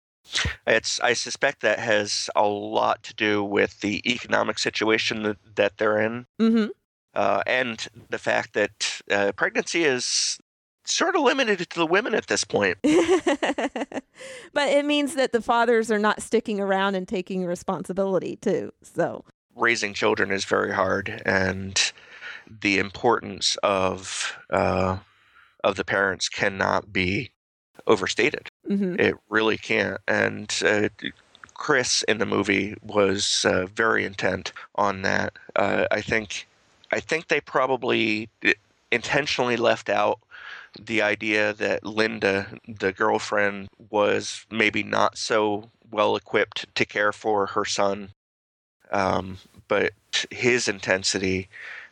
[0.67, 0.99] It's.
[0.99, 5.99] I suspect that has a lot to do with the economic situation that, that they're
[5.99, 6.25] in.
[6.39, 6.67] Mm-hmm.
[7.15, 10.37] uh, and the fact that uh, pregnancy is
[10.85, 12.77] sort of limited to the women at this point.
[12.83, 18.71] but it means that the fathers are not sticking around and taking responsibility too.
[18.81, 21.91] So raising children is very hard, and
[22.61, 24.97] the importance of uh,
[25.63, 27.31] of the parents cannot be
[27.87, 28.49] overstated.
[28.67, 28.99] Mhm.
[28.99, 29.99] It really can't.
[30.07, 30.89] And uh,
[31.53, 35.33] Chris in the movie was uh, very intent on that.
[35.55, 36.47] Uh, I think,
[36.91, 38.29] I think they probably
[38.91, 40.19] intentionally left out
[40.79, 47.47] the idea that Linda, the girlfriend, was maybe not so well equipped to care for
[47.47, 48.09] her son.
[48.91, 49.93] Um, but
[50.31, 51.47] his intensity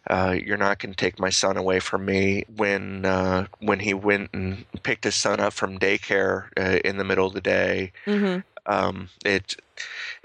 [0.07, 3.93] uh, you're not going to take my son away from me when uh, when he
[3.93, 7.91] went and picked his son up from daycare uh, in the middle of the day.
[8.05, 8.43] Mhm.
[8.65, 9.55] Um, it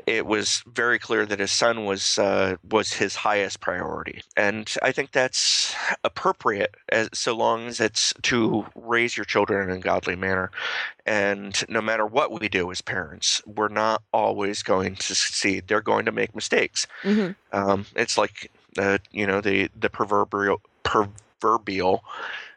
[0.07, 4.93] it was very clear that his son was uh, was his highest priority, and I
[4.93, 10.17] think that's appropriate as so long as it's to raise your children in a godly
[10.17, 10.51] manner.
[11.07, 15.69] And no matter what we do as parents, we're not always going to succeed.
[15.69, 16.87] They're going to make mistakes.
[17.03, 17.37] Mhm.
[17.53, 22.05] Um, it's like uh, you know the the proverbial proverbial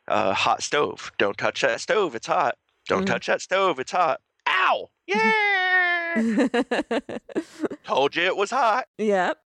[0.07, 1.11] uh, hot stove.
[1.17, 2.57] Don't touch that stove; it's hot.
[2.87, 3.07] Don't Mhm.
[3.07, 4.21] touch that stove; it's hot.
[4.47, 4.89] Ow!
[5.05, 6.21] Yeah!
[7.83, 8.87] Told you it was hot.
[8.97, 9.39] yep.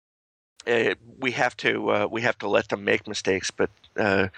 [0.67, 3.71] Uh, we have to uh, we have to let them make mistakes, but.
[3.97, 4.29] Uh,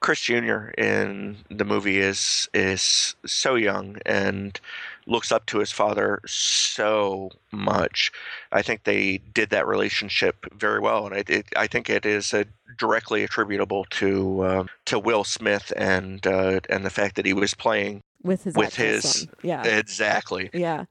[0.00, 0.68] Chris Jr.
[0.78, 4.60] in the movie is is so young and
[5.08, 8.12] looks up to his father so much.
[8.52, 12.32] I think they did that relationship very well, and I it, I think it is
[12.34, 12.44] uh,
[12.78, 17.54] directly attributable to um to Will Smith and uh, and the fact that he was
[17.54, 19.28] playing With his With his- son.
[19.42, 19.64] yeah.
[19.64, 20.50] exactly.
[20.52, 20.84] Yeah.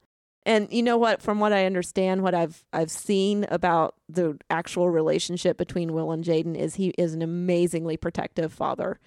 [0.46, 1.22] And you know what?
[1.22, 6.24] From what I understand, what I've I've seen about the actual relationship between Will and
[6.24, 8.98] Jaden is he is an amazingly protective father,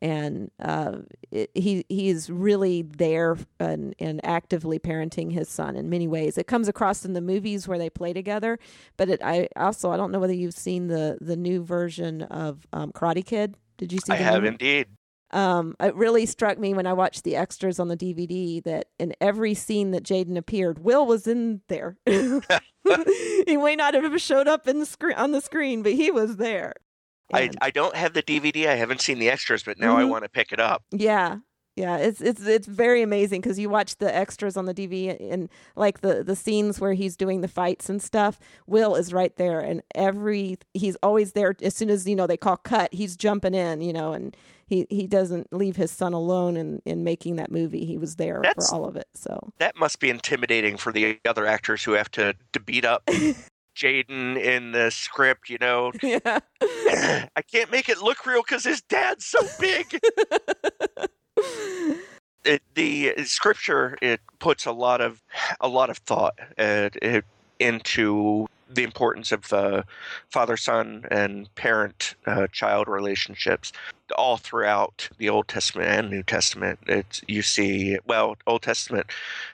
[0.00, 0.98] and uh,
[1.30, 6.38] it, he he is really there and, and actively parenting his son in many ways.
[6.38, 8.58] It comes across in the movies where they play together,
[8.96, 12.66] but it, I also I don't know whether you've seen the the new version of
[12.72, 13.56] um, Karate Kid.
[13.78, 14.12] Did you see?
[14.12, 14.86] I have new- indeed.
[15.32, 19.14] um, it really struck me when I watched the extras on the DVD that in
[19.20, 21.96] every scene that Jaden appeared, Will was in there.
[22.06, 26.36] he may not have showed up in the screen on the screen, but he was
[26.36, 26.74] there.
[27.32, 28.66] I, I don't have the DVD.
[28.68, 30.08] I haven't seen the extras, but now I Mhm.
[30.10, 30.82] want to pick it up.
[30.92, 31.38] yeah,
[31.74, 35.50] yeah, it's it's it's very amazing because you watch the extras on the DVD and
[35.74, 38.38] like the the scenes where he's doing the fights and stuff.
[38.66, 41.54] Will is right there, and every he's always there.
[41.60, 44.34] As soon as you know they call cut, he's jumping in, you know, and
[44.66, 47.84] he he doesn't leave his son alone in in making that movie.
[47.84, 49.08] He was there That's- for all of it.
[49.14, 53.06] So That must be intimidating for the other actors who have to, to beat up
[53.76, 55.48] Jaden in the script.
[55.48, 56.40] You know, yeah.
[56.62, 60.00] I can't make it look real because his dad's so big.
[62.44, 65.22] it, the scripture it puts a lot of
[65.60, 67.24] a lot of thought uh, it,
[67.58, 69.82] into the importance of uh,
[70.30, 73.72] father son and parent uh, child relationships
[74.16, 76.78] all throughout the Old Testament and New Testament.
[76.86, 79.06] It's you see well Old Testament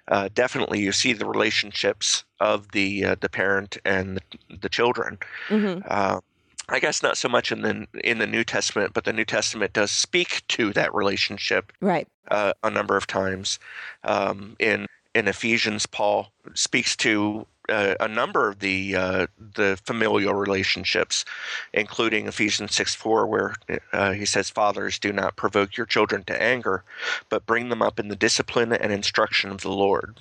[0.08, 5.18] uh, definitely you see the relationships of the uh, the parent and the, the children.
[5.48, 6.20] hmm Uh,
[6.68, 9.72] I guess not so much in the in the New Testament, but the New Testament
[9.72, 12.06] does speak to that relationship Right.
[12.30, 13.58] uh, a number of times.
[14.04, 20.34] Um, in in Ephesians, Paul speaks to uh, a number of the uh, the familial
[20.34, 21.24] relationships,
[21.72, 23.54] including Ephesians six four, where
[23.92, 26.84] uh, he says, "Fathers, do not provoke your children to anger,
[27.30, 30.20] but bring them up in the discipline and instruction of the Lord."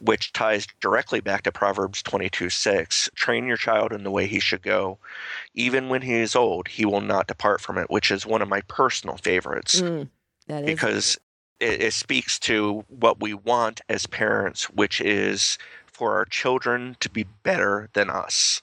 [0.00, 3.10] Which ties directly back to Proverbs twenty two six.
[3.14, 4.98] Train your child in the way he should go,
[5.54, 7.90] even when he is old, he will not depart from it.
[7.90, 10.08] Which is one of my personal favorites Mm,
[10.66, 11.18] because
[11.60, 15.58] it, it speaks to what we want as parents, which is
[15.96, 18.62] for our children to be better than us.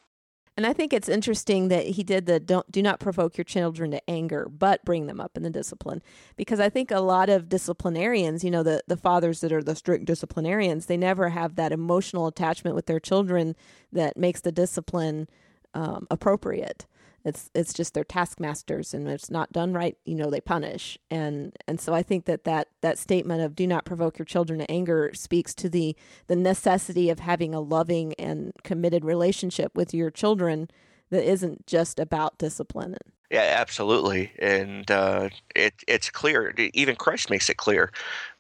[0.56, 3.90] And I think it's interesting that he did the don't do not provoke your children
[3.90, 6.04] to anger, but bring them up in the discipline.
[6.36, 9.76] Because I think a lot of disciplinarians, you know, the the fathers that are the
[9.76, 13.56] strict disciplinarians, they never have that emotional attachment with their children
[13.92, 15.28] that makes the discipline
[15.74, 16.86] um, appropriate.
[17.26, 20.98] It's it's just their taskmasters, and if it's not done right, you know, they punish.
[21.10, 24.60] And and so I think that that that statement of "do not provoke your children
[24.60, 25.96] to anger" speaks to the
[26.28, 30.70] the necessity of having a loving and committed relationship with your children
[31.12, 32.96] that isn't just about discipline.
[33.32, 36.54] Yeah, absolutely, and uh, it it's clear.
[36.74, 37.92] Even Christ makes it clear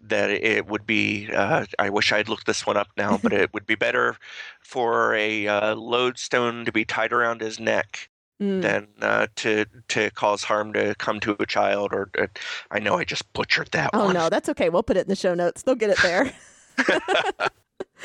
[0.01, 1.31] that it would be.
[1.33, 4.17] Uh, I wish I'd looked this one up now, but it would be better
[4.59, 8.09] for a uh, lodestone to be tied around his neck
[8.43, 8.61] Mm.
[8.61, 11.93] than uh, to to cause harm to come to a child.
[11.93, 12.27] Or uh,
[12.71, 14.13] I know I just butchered that Oh one.
[14.13, 14.69] no, that's okay.
[14.69, 15.63] We'll put it in the show notes.
[15.63, 16.33] They'll get it there.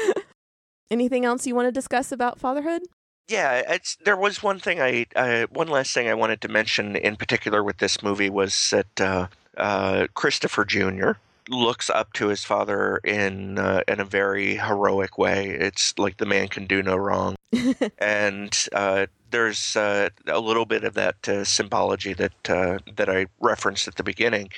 [0.91, 2.83] Anything else you want to discuss about fatherhood?
[3.29, 6.97] Yeah, it's there was one thing I uh, one last thing I wanted to mention
[6.97, 9.27] in particular with this movie was that uh,
[9.59, 11.13] uh, Christopher Jr.
[11.51, 15.49] looks up to his father in uh, in a very heroic way.
[15.51, 17.37] It's like the man can do no wrong,
[17.99, 23.27] and uh, there's uh, a little bit of that uh, symbology that uh, that I
[23.41, 24.51] referenced at the beginning.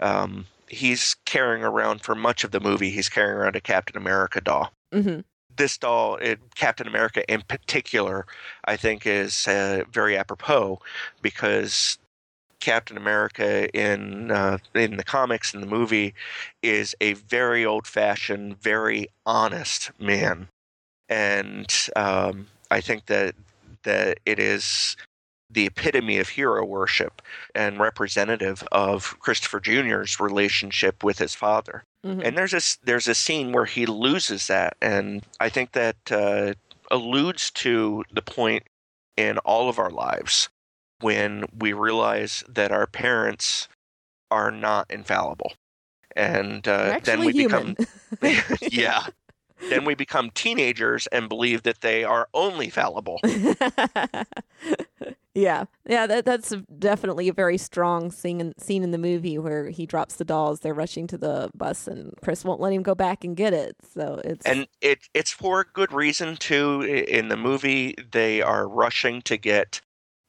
[0.00, 2.90] Um, he's carrying around for much of the movie.
[2.90, 5.20] He's carrying around a Captain America doll hmm
[5.56, 8.24] this doll, it, Captain America in particular,
[8.64, 10.78] I think is uh, very apropos
[11.20, 11.98] because
[12.60, 16.14] Captain America in uh, in the comics in the movie
[16.62, 20.48] is a very old fashioned, very honest man,
[21.08, 23.34] and um, I think that
[23.84, 24.96] that it is
[25.50, 27.20] the epitome of hero worship
[27.54, 33.14] and representative of Christopher Jr.'s relationship with his father hmm and there's this there's a
[33.14, 36.52] scene where he loses that and i think that uh,
[36.90, 38.64] alludes to the point
[39.16, 40.48] in all of our lives
[41.00, 43.68] when we realize that our parents
[44.30, 45.52] are not infallible
[46.16, 47.76] and uh, then we human.
[48.22, 49.06] become yeah
[49.68, 53.20] then we become teenagers and believe that they are only fallible
[55.34, 56.06] yeah, yeah.
[56.06, 60.16] That that's definitely a very strong scene in, scene in the movie where he drops
[60.16, 60.60] the dolls.
[60.60, 63.76] They're rushing to the bus, and Chris won't let him go back and get it.
[63.94, 66.82] So it's and it it's for good reason too.
[66.82, 69.80] In the movie, they are rushing to get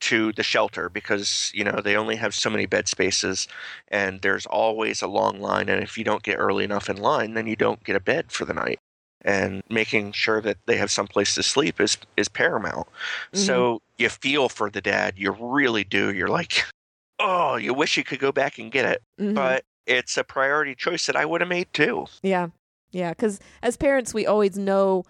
[0.02, 3.48] to the shelter because you know they only have so many bed spaces,
[3.88, 5.70] and there's always a long line.
[5.70, 8.32] And if you don't get early enough in line, then you don't get a bed
[8.32, 8.80] for the night.
[9.24, 12.88] And making sure that they have someplace to sleep is is paramount.
[13.34, 16.12] So you feel for the dad, you really do.
[16.12, 16.64] You're like,
[17.20, 19.36] oh, you wish you could go back and get it, Mhm.
[19.36, 22.08] but it's a priority choice that I would have made too.
[22.24, 22.48] Yeah.
[22.92, 23.10] Yeah.
[23.12, 25.04] Because as parents, we always know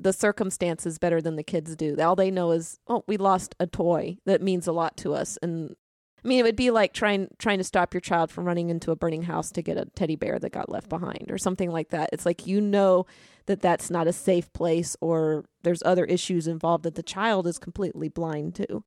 [0.00, 1.94] the circumstances better than the kids do.
[2.00, 5.38] All they know is, oh, we lost a toy that means a lot to us.
[5.42, 5.76] And
[6.24, 8.90] I mean, it would be like trying trying to stop your child from running into
[8.92, 11.90] a burning house to get a teddy bear that got left behind or something like
[11.90, 12.10] that.
[12.12, 13.06] It's like you know
[13.46, 17.58] that that's not a safe place or there's other issues involved that the child is
[17.58, 18.84] completely blind to.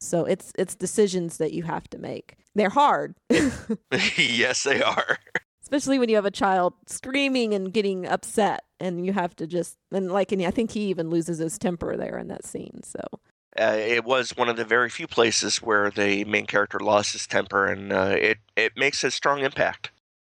[0.00, 2.36] So it's it's decisions that you have to make.
[2.54, 3.16] They're hard.
[4.16, 5.18] yes, they are.
[5.62, 9.76] especially when you have a child screaming and getting upset and you have to just
[9.92, 13.00] and like and i think he even loses his temper there in that scene so
[13.58, 17.26] Uh, it was one of the very few places where the main character lost his
[17.26, 19.90] temper, and uh, it it makes a strong impact.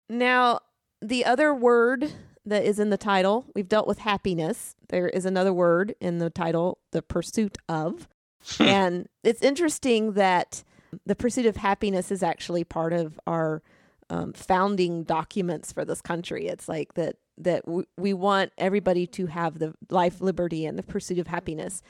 [0.09, 0.59] now
[1.01, 2.11] the other word
[2.45, 6.29] that is in the title we've dealt with happiness there is another word in the
[6.29, 8.07] title the pursuit of
[8.59, 10.63] and it's interesting that
[11.05, 13.61] the pursuit of happiness is actually part of our
[14.09, 16.47] um, founding documents for this country.
[16.47, 20.83] It's like that that w- we want everybody to have the life, liberty, and the
[20.83, 21.81] pursuit of happiness.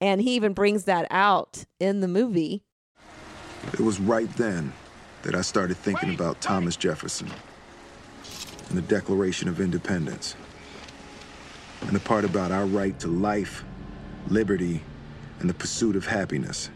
[0.00, 2.62] And he even brings that out in the movie.
[3.72, 4.72] It was right then
[5.22, 7.30] that I started thinking about Thomas Jefferson
[8.68, 10.36] and the Declaration of Independence
[11.80, 13.64] and the part about our right to life,
[14.28, 14.82] liberty,
[15.40, 16.70] and the pursuit of happiness.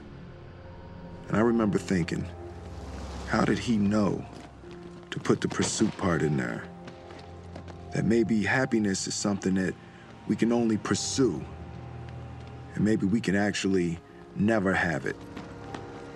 [1.28, 2.26] And I remember thinking,
[3.28, 4.24] how did he know
[5.10, 6.64] to put the pursuit part in there?
[7.94, 9.74] That maybe happiness is something that
[10.26, 11.44] we can only pursue,
[12.74, 13.98] and maybe we can actually
[14.36, 15.16] never have it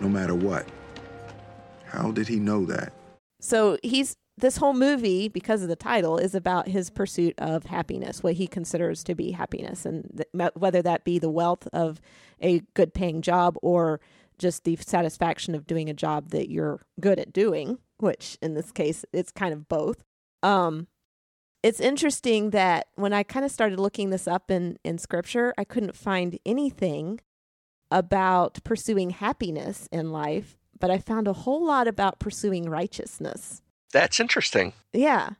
[0.01, 0.67] no matter what.
[1.87, 2.93] How did he know that?
[3.41, 8.23] So he's this whole movie because of the title is about his pursuit of happiness,
[8.23, 12.01] what he considers to be happiness, and th- whether that be the wealth of
[12.41, 14.01] a good paying job or
[14.39, 18.73] just the satisfaction of doing a job that you're good at doing, which in this
[18.73, 20.03] case it's kind of both.
[20.43, 20.89] Um,
[21.65, 25.65] it's interesting that when I kind of started looking this up in in scripture, I
[25.65, 27.21] couldn't find anything
[27.91, 33.63] about pursuing happiness in life, but I found a whole lot about pursuing righteousness.
[33.95, 34.75] That's interesting.
[34.93, 35.31] Yeah.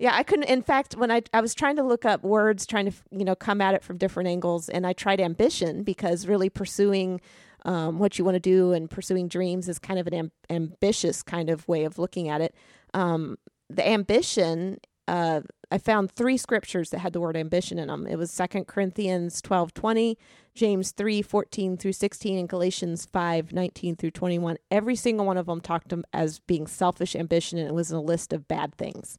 [0.00, 2.90] Yeah, I couldn't in fact when I I was trying to look up words trying
[2.90, 6.50] to you know come at it from different angles and I tried ambition because really
[6.50, 7.20] pursuing
[7.64, 11.22] um, what you want to do and pursuing dreams is kind of an am- ambitious
[11.22, 12.56] kind of way of looking at it.
[12.94, 13.38] Um,
[13.70, 15.40] the ambition uh,
[15.70, 18.06] I found three scriptures that had the word ambition in them.
[18.06, 20.18] It was Second Corinthians twelve twenty,
[20.54, 24.58] James three fourteen through 16, and Galatians five nineteen through 21.
[24.70, 27.96] Every single one of them talked them as being selfish ambition, and it was in
[27.96, 29.18] a list of bad things.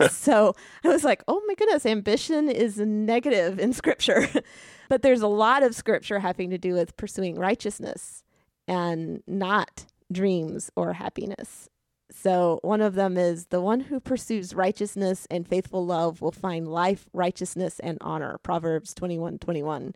[0.10, 0.54] so
[0.84, 4.28] I was like, oh my goodness, ambition is negative in scripture.
[4.88, 8.22] but there's a lot of scripture having to do with pursuing righteousness.
[8.66, 11.68] and not dreams or happiness.
[12.16, 16.68] So one of them is the one who pursues righteousness and faithful love will find
[16.68, 18.38] life, righteousness, and honor.
[18.42, 19.94] Proverbs 21 21.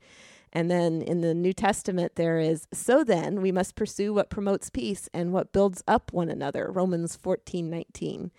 [0.52, 4.70] And then in the New Testament, there is, so then we must pursue what promotes
[4.70, 6.70] peace and what builds up one another.
[6.70, 8.30] Romans 14 19.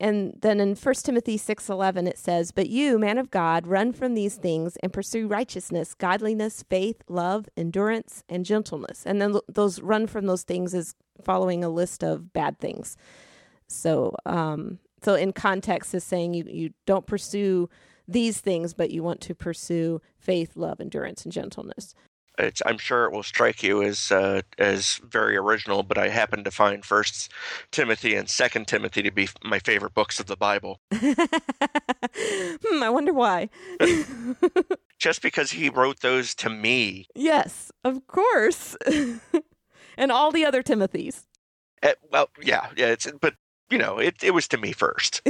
[0.00, 4.14] And then in 1 Timothy 6:11 it says, "But you, man of God, run from
[4.14, 10.06] these things and pursue righteousness, godliness, faith, love, endurance, and gentleness." And then those run
[10.06, 12.96] from those things is following a list of bad things.
[13.68, 17.68] So, um, so in context is saying you you don't pursue
[18.08, 21.94] these things, but you want to pursue faith, love, endurance, and gentleness.
[22.40, 26.44] It's, I'm sure it will strike you as uh, as very original, but I happen
[26.44, 27.30] to find First
[27.70, 30.80] Timothy and Second Timothy to be my favorite books of the Bible.
[30.92, 33.48] hmm, I wonder why.
[34.98, 37.06] Just because he wrote those to me.
[37.14, 38.76] Yes, of course,
[39.96, 41.24] and all the other Timothys.
[41.82, 42.86] Uh, well, yeah, yeah.
[42.86, 43.34] It's but
[43.70, 45.22] you know, it it was to me first.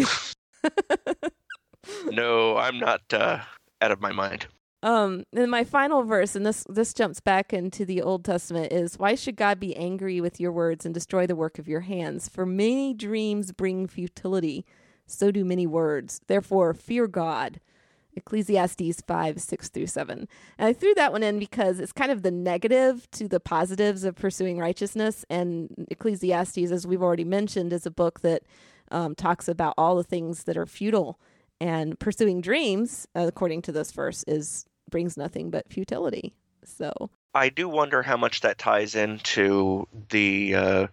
[2.10, 3.40] no, I'm not uh,
[3.80, 4.46] out of my mind.
[4.82, 8.98] Um, and my final verse, and this this jumps back into the Old Testament, is
[8.98, 12.28] why should God be angry with your words and destroy the work of your hands?
[12.28, 14.64] For many dreams bring futility,
[15.06, 16.20] so do many words.
[16.26, 17.60] Therefore, fear God.
[18.16, 20.28] Ecclesiastes 5, 6 through 7.
[20.58, 24.02] And I threw that one in because it's kind of the negative to the positives
[24.02, 25.24] of pursuing righteousness.
[25.30, 28.42] And Ecclesiastes, as we've already mentioned, is a book that
[28.90, 31.20] um, talks about all the things that are futile.
[31.60, 36.32] And pursuing dreams, according to this verse, is brings nothing but futility.
[36.64, 40.86] So I do wonder how much that ties into the uh,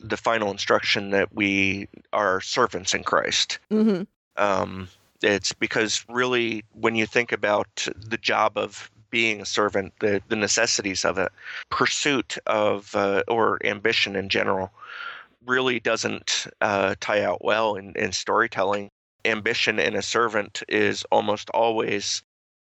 [0.00, 3.58] the final instruction that we are servants in Christ.
[3.70, 4.02] Mm-hmm.
[4.36, 4.88] Um,
[5.22, 10.36] it's because really, when you think about the job of being a servant, the, the
[10.36, 11.32] necessities of it,
[11.70, 14.70] pursuit of uh, or ambition in general,
[15.46, 18.90] really doesn't uh, tie out well in, in storytelling.
[19.24, 22.22] Ambition in a servant is almost always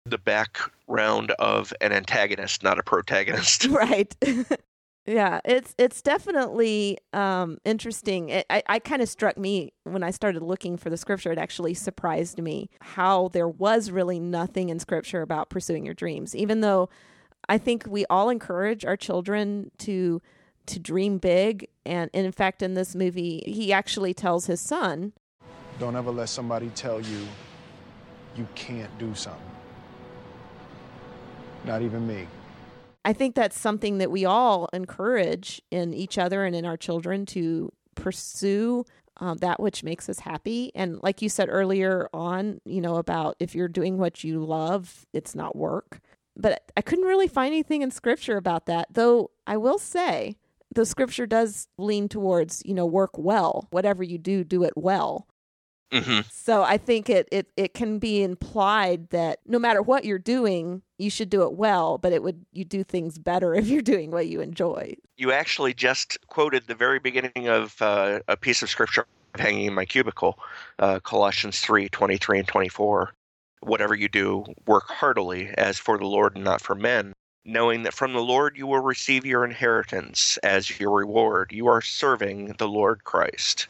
[0.09, 3.67] the background of an antagonist, not a protagonist.
[3.77, 4.15] Right.
[5.07, 8.31] yeah, it's it's definitely um, interesting.
[8.31, 11.33] It, I, I kind of struck me when I started looking for the scripture.
[11.33, 16.35] It actually surprised me how there was really nothing in scripture about pursuing your dreams,
[16.35, 16.89] even though
[17.49, 20.23] I think we all encourage our children to
[20.67, 21.69] to dream big.
[21.85, 25.13] And, and in fact, in this movie, he actually tells his son,
[25.79, 27.27] "Don't ever let somebody tell you
[28.37, 29.56] you can't do something."
[31.67, 32.27] Not even me.
[33.05, 37.27] I think that's something that we all encourage in each other and in our children
[37.27, 38.85] to pursue
[39.19, 40.71] um, that which makes us happy.
[40.75, 45.07] And like you said earlier on, you know, about if you're doing what you love,
[45.13, 46.01] it's not work.
[46.37, 50.37] But I couldn't really find anything in scripture about that, though I will say
[50.75, 53.69] the scripture does lean towards, you know, work well.
[53.71, 55.27] Whatever you do, do it well.
[55.93, 56.21] Mm-hmm.
[56.33, 60.83] So I think it, it it can be implied that no matter what you're doing,
[60.99, 64.11] you should do it well, but it would you do things better if you're doing
[64.11, 64.97] what you enjoy.
[65.17, 69.07] You actually just quoted the very beginning of uh, a piece of scripture
[69.37, 70.39] hanging in my cubicle,
[70.79, 73.13] uh, Colossians three twenty three and twenty four.
[73.61, 77.13] Whatever you do, work heartily, as for the Lord and not for men,
[77.45, 81.53] knowing that from the Lord you will receive your inheritance as your reward.
[81.53, 83.69] You are serving the Lord Christ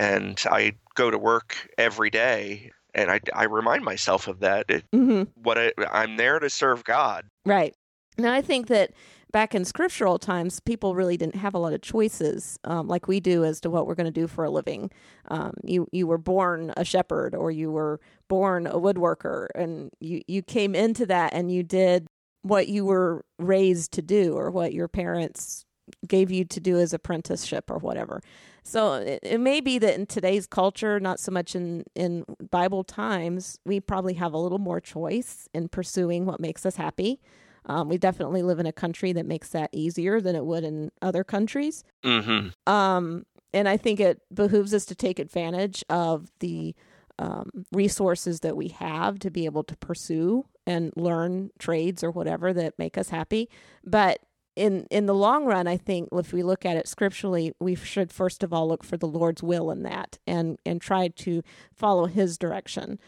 [0.00, 4.66] and I go to work every day and I, I remind myself of that.
[4.68, 5.22] It, mm-hmm.
[5.34, 7.24] What I, I'm there to serve God.
[7.46, 7.74] Right.
[8.18, 8.92] Now I think that
[9.32, 13.20] back in scriptural times, people really didn't have a lot of choices um, like we
[13.20, 14.90] do as to what we're going to do for a living.
[15.28, 20.20] Um, you you were born a shepherd or you were born a woodworker, and you
[20.26, 22.08] you came into that and you did
[22.42, 25.64] what you were raised to do or what your parents
[26.06, 28.20] gave you to do as apprenticeship or whatever.
[28.62, 32.84] So it, it, may be that in today's culture, not so much in, in Bible
[32.84, 37.20] times, we probably have a little more choice in pursuing what makes us happy.
[37.66, 40.90] Um, we definitely live in a country that makes that easier than it would in
[41.02, 41.84] other countries.
[42.04, 42.72] Mm-hmm.
[42.72, 46.74] Um, and I think it behooves us to take advantage of the
[47.18, 52.52] um, resources that we have to be able to pursue and learn trades or whatever
[52.52, 53.50] that make us happy.
[53.84, 54.20] But
[54.60, 58.12] in in the long run, I think if we look at it scripturally, we should
[58.12, 61.42] first of all look for the Lord's will in that and and try to
[61.72, 62.98] follow His direction.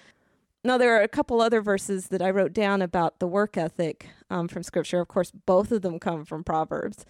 [0.64, 4.08] Now, there are a couple other verses that I wrote down about the work ethic
[4.30, 5.00] um, from Scripture.
[5.00, 7.04] Of course, both of them come from Proverbs.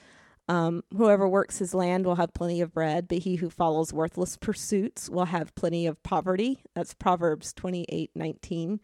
[0.49, 4.36] Um, whoever works his land will have plenty of bread, but he who follows worthless
[4.36, 6.62] pursuits will have plenty of poverty.
[6.74, 8.80] That's Proverbs twenty eight nineteen,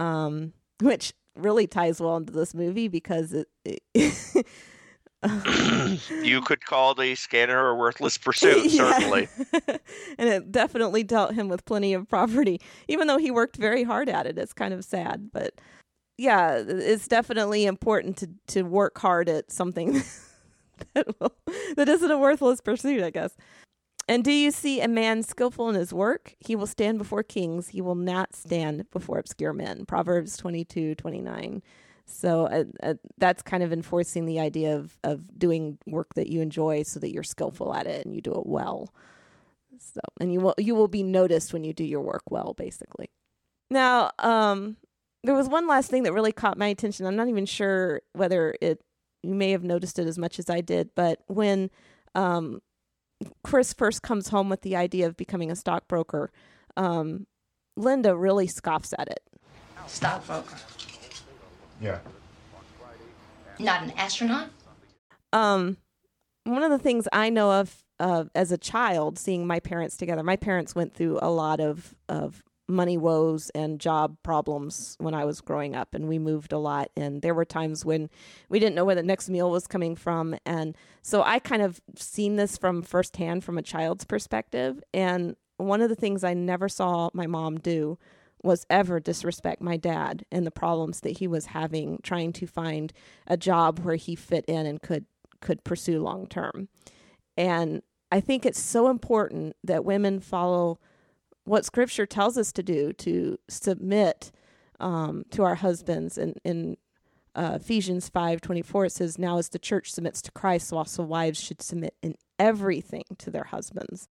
[0.00, 4.46] um, which really ties well into this movie because it, it
[6.22, 9.28] you could call the scanner a worthless pursuit, certainly.
[10.18, 14.08] and it definitely dealt him with plenty of property, even though he worked very hard
[14.08, 14.38] at it.
[14.38, 15.60] It's kind of sad, but
[16.18, 20.02] yeah, it's definitely important to to work hard at something
[20.94, 21.34] that will,
[21.76, 23.36] that isn't a worthless pursuit, I guess.
[24.08, 26.34] And do you see a man skillful in his work?
[26.38, 27.68] He will stand before kings.
[27.68, 29.86] He will not stand before obscure men.
[29.86, 31.62] Proverbs 22, 29.
[32.06, 36.42] So uh, uh, that's kind of enforcing the idea of, of doing work that you
[36.42, 38.92] enjoy so that you're skillful at it and you do it well.
[39.78, 43.10] So, and you will, you will be noticed when you do your work well, basically.
[43.70, 44.76] Now, um,
[45.24, 47.06] there was one last thing that really caught my attention.
[47.06, 48.82] I'm not even sure whether it,
[49.22, 51.70] you may have noticed it as much as I did, but when,
[52.14, 52.60] um,
[53.42, 56.30] Chris first comes home with the idea of becoming a stockbroker,
[56.76, 57.26] um,
[57.76, 59.20] Linda really scoffs at it.
[59.86, 60.56] Stockbroker.
[61.80, 61.98] Yeah.
[63.58, 64.48] Not an astronaut?
[65.32, 65.76] Um,
[66.44, 70.22] one of the things I know of uh, as a child, seeing my parents together,
[70.22, 75.24] my parents went through a lot of, of money woes and job problems when I
[75.24, 76.90] was growing up, and we moved a lot.
[76.96, 78.08] And there were times when
[78.48, 81.80] we didn't know where the next meal was coming from, and so I kind of
[81.96, 84.82] seen this from firsthand from a child's perspective.
[84.92, 87.98] And one of the things I never saw my mom do
[88.42, 92.92] was ever disrespect my dad and the problems that he was having trying to find
[93.26, 95.06] a job where he fit in and could
[95.40, 96.68] could pursue long term.
[97.36, 100.78] And I think it's so important that women follow
[101.44, 104.32] what scripture tells us to do to submit
[104.80, 106.76] um, to our husbands and in
[107.34, 111.40] uh, Ephesians 5:24 it says now as the church submits to Christ so also wives
[111.40, 114.08] should submit in everything to their husbands.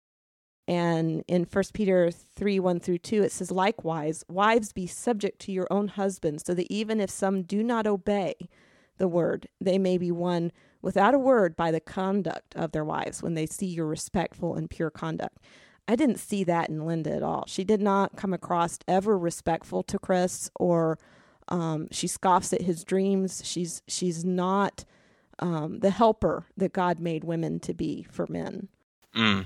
[0.68, 5.52] And in 1 Peter 3 1 through 2, it says, Likewise, wives be subject to
[5.52, 8.36] your own husbands, so that even if some do not obey
[8.98, 13.22] the word, they may be won without a word by the conduct of their wives
[13.22, 15.38] when they see your respectful and pure conduct.
[15.88, 17.44] I didn't see that in Linda at all.
[17.48, 20.98] She did not come across ever respectful to Chris or
[21.50, 23.42] um, she scoffs at his dreams.
[23.44, 24.86] She's she's not
[25.40, 28.70] um, the helper that God made women to be for men.
[29.16, 29.46] Mm.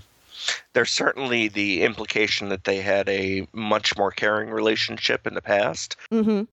[0.74, 5.96] There's certainly the implication that they had a much more caring relationship in the past.
[6.12, 6.44] Mm-hmm.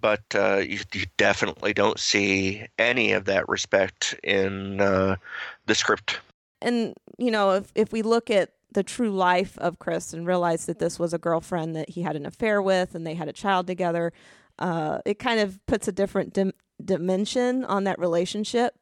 [0.00, 5.16] But uh, you, you, definitely don't see any of that respect in uh,
[5.66, 6.18] the script.
[6.60, 10.66] And, you know, if, if we look at the true life of Chris and realize
[10.66, 13.32] that this was a girlfriend that he had an affair with and they had a
[13.32, 14.12] child together,
[14.58, 16.52] uh, it kind of puts a different dim-
[16.84, 18.74] dimension on that relationship.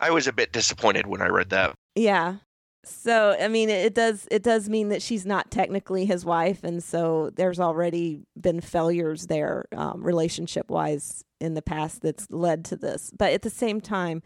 [0.00, 1.74] I was a bit disappointed when I read that.
[1.94, 2.38] Yeah.
[2.84, 6.82] So I mean, it does it does mean that she's not technically his wife, and
[6.82, 12.76] so there's already been failures there, um, relationship wise, in the past that's led to
[12.76, 13.12] this.
[13.16, 14.22] But at the same time,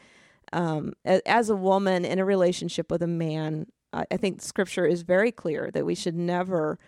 [0.53, 5.33] um, as a woman in a relationship with a man, I think Scripture is very
[5.33, 6.79] clear that we should never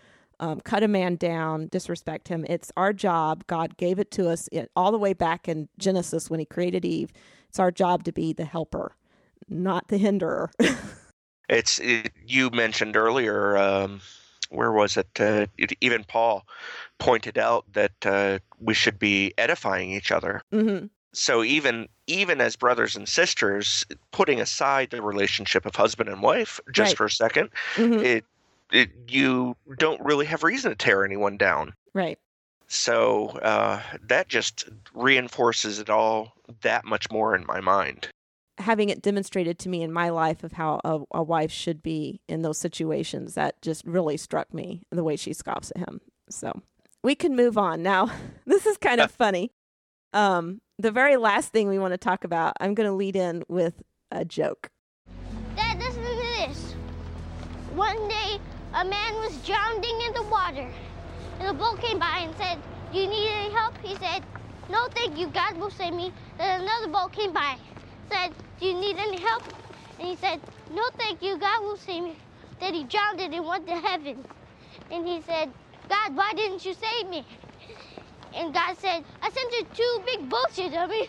[0.41, 2.45] um, cut a man down, disrespect him.
[2.49, 3.47] It's our job.
[3.47, 7.13] God gave it to us all the way back in Genesis when He created Eve.
[7.49, 8.97] It's our job to be the helper,
[9.49, 10.51] not the hinderer.
[11.49, 13.57] it's it, you mentioned earlier.
[13.57, 14.01] Um,
[14.51, 15.09] where was it?
[15.19, 15.73] Uh, it?
[15.81, 16.47] Even Paul
[16.99, 20.43] pointed out that uh, we should be edifying each other.
[20.53, 20.87] Mm-hmm.
[21.15, 26.59] So even even as brothers and sisters, putting aside the relationship of husband and wife
[26.73, 26.97] just Right.
[26.97, 28.03] for a 2nd Mhm.
[28.03, 28.25] it,
[28.73, 31.75] it you don't really have reason to tear anyone down.
[31.95, 32.19] Right.
[32.69, 36.33] So uh, that just reinforces it all
[36.63, 38.09] that much more in my mind.
[38.59, 42.21] having it demonstrated to me in my life of how a, a wife should be
[42.29, 46.63] in those situations that just really struck me the way she scoffs at him so
[47.03, 48.11] we can move on now
[48.47, 49.51] this is kind of funny
[50.13, 53.43] um the very last thing we want to talk about i'm going to lead in
[53.49, 54.71] with a joke
[55.57, 56.73] Dad, listen to this.
[57.75, 58.39] One day,
[58.75, 60.69] a man was drowning in the water,
[61.39, 62.59] and a boat came by and said,
[62.93, 64.23] "Do you need any help?" He said,
[64.71, 65.29] "No, thank you.
[65.29, 67.59] God will save me." Then another boat came by,
[68.11, 69.45] said, "Do you need any help?"
[69.99, 70.41] And he said,
[70.71, 71.37] "No, thank you.
[71.39, 72.17] God will save me."
[72.61, 74.25] Then he drowned and went to heaven,
[74.91, 75.53] and he said,
[75.89, 77.27] "God, why didn't you save me?"
[78.35, 81.09] And God said, "I sent you two big you dummy."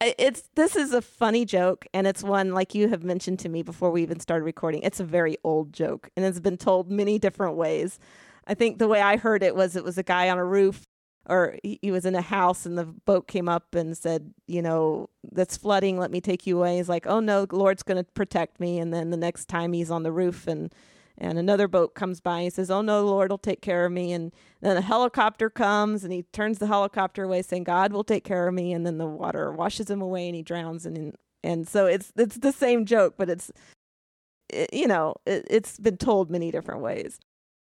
[0.00, 3.62] It's this is a funny joke and it's one like you have mentioned to me
[3.62, 7.18] before we even started recording it's a very old joke and it's been told many
[7.18, 7.98] different ways.
[8.46, 10.84] I think the way i heard it was it was a guy on a roof
[11.28, 15.08] or he, was in a house and the boat came up and said you know
[15.32, 16.76] that's flooding let me take you away.
[16.76, 18.78] He's like oh no lord's going to protect me.
[18.78, 20.74] And then the next time he's on the roof and
[21.18, 23.86] and another boat comes by and he says oh no the lord will take care
[23.86, 27.92] of me and then a helicopter comes and he turns the helicopter away saying god
[27.92, 30.84] will take care of me and then the water washes him away and he drowns
[30.84, 31.14] and
[31.46, 33.52] and so it's it's the same joke, but it's
[34.52, 37.20] it, you know it, it's been told many different ways.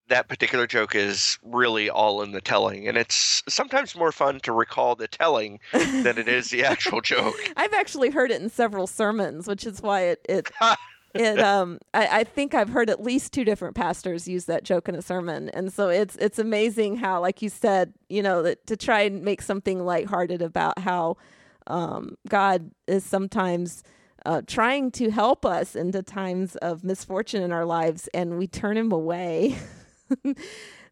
[0.09, 4.53] That particular joke is really all in the telling, and it's sometimes more fun to
[4.53, 7.37] recall the telling than it is the actual joke.
[7.59, 10.51] I've actually heard it in several sermons, which is why it it
[11.15, 14.89] it um I, I think I've heard at least two different pastors use that joke
[14.89, 15.49] in a sermon.
[15.51, 19.23] And so it's it's amazing how, like you said, you know, that to try and
[19.23, 21.17] make something lighthearted about how
[21.67, 23.83] um God is sometimes
[24.27, 28.77] uh, trying to help us into times of misfortune in our lives and we turn
[28.77, 29.57] him away.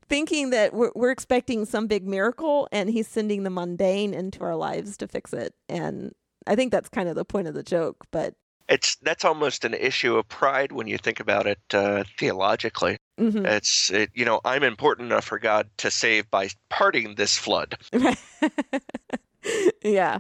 [0.09, 4.55] Thinking that we're, we're expecting some big miracle and he's sending the mundane into our
[4.55, 5.53] lives to fix it.
[5.69, 6.15] And
[6.47, 8.07] I think that's kind of the point of the joke.
[8.13, 8.35] But
[8.69, 12.99] it's that's almost an issue of pride when you think about it uh, theologically.
[13.19, 13.47] Mhm.
[13.47, 17.79] It's it, you know I'm important enough for God to save by parting this flood
[19.85, 20.19] yeah.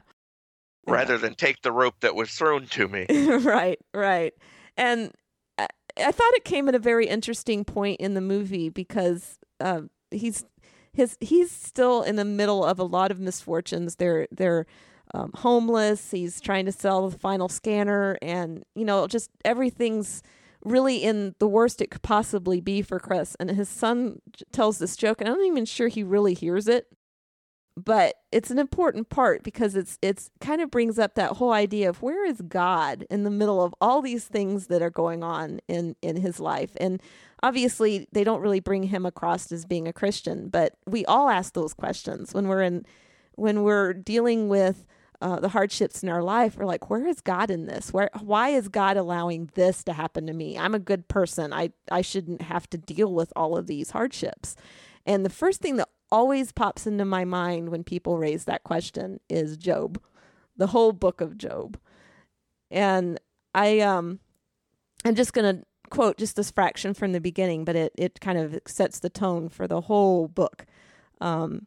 [0.86, 3.06] rather than take the rope that was thrown to me.
[3.40, 4.32] right, right.
[4.76, 5.12] And
[5.58, 5.66] I,
[5.98, 10.44] I thought it came at a very interesting point in the movie because uh, he's
[10.92, 13.96] his he's still in the middle of a lot of misfortunes.
[13.96, 14.66] They're they're
[15.14, 16.10] um, homeless.
[16.10, 20.22] He's trying to sell the final scanner, and you know, just everything's
[20.64, 23.36] really in the worst it could possibly be for Chris.
[23.38, 24.20] And his son
[24.52, 26.86] tells this joke, and I'm not even sure he really hears it
[27.76, 31.88] but it's an important part because it's it's kind of brings up that whole idea
[31.88, 35.60] of where is God in the middle of all these things that are going on
[35.68, 37.02] in in his life and
[37.42, 41.52] obviously they don't really bring him across as being a Christian but we all ask
[41.52, 42.86] those questions when we're in
[43.34, 44.86] when we're dealing with
[45.20, 48.50] uh, the hardships in our life we're like where is God in this where why
[48.50, 52.42] is God allowing this to happen to me I'm a good person I I shouldn't
[52.42, 54.56] have to deal with all of these hardships
[55.06, 59.20] and the first thing that always pops into my mind when people raise that question
[59.28, 60.00] is Job,
[60.56, 61.78] the whole book of Job.
[62.70, 63.20] And
[63.54, 64.18] I um
[65.04, 68.38] I'm just going to quote just this fraction from the beginning, but it it kind
[68.38, 70.66] of sets the tone for the whole book.
[71.20, 71.66] Um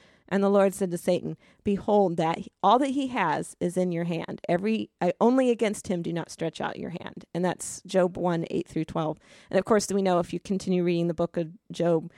[0.31, 4.05] And the Lord said to Satan, Behold, that all that he has is in your
[4.05, 4.39] hand.
[4.47, 7.25] Every I, only against him do not stretch out your hand.
[7.35, 9.19] And that's Job one eight through twelve.
[9.49, 12.11] And of course, we know if you continue reading the book of Job,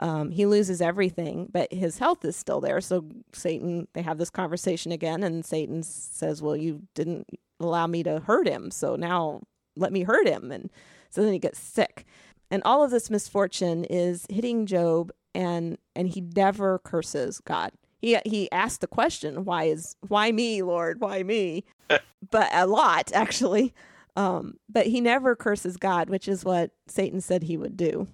[0.00, 2.80] um, he loses everything, but his health is still there.
[2.80, 7.28] So Satan, they have this conversation again, and Satan says, "Well, you didn't
[7.60, 9.42] allow me to hurt him, so now
[9.76, 10.70] let me hurt him." And
[11.08, 12.04] so then he gets sick,
[12.50, 17.72] and all of this misfortune is hitting Job, and and he never curses God.
[18.00, 21.00] He he asked the question, "Why is why me, Lord?
[21.00, 21.64] Why me?"
[22.30, 23.74] but a lot actually.
[24.16, 28.08] Um, but he never curses God, which is what Satan said he would do.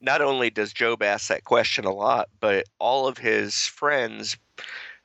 [0.00, 4.36] Not only does Job ask that question a lot, but all of his friends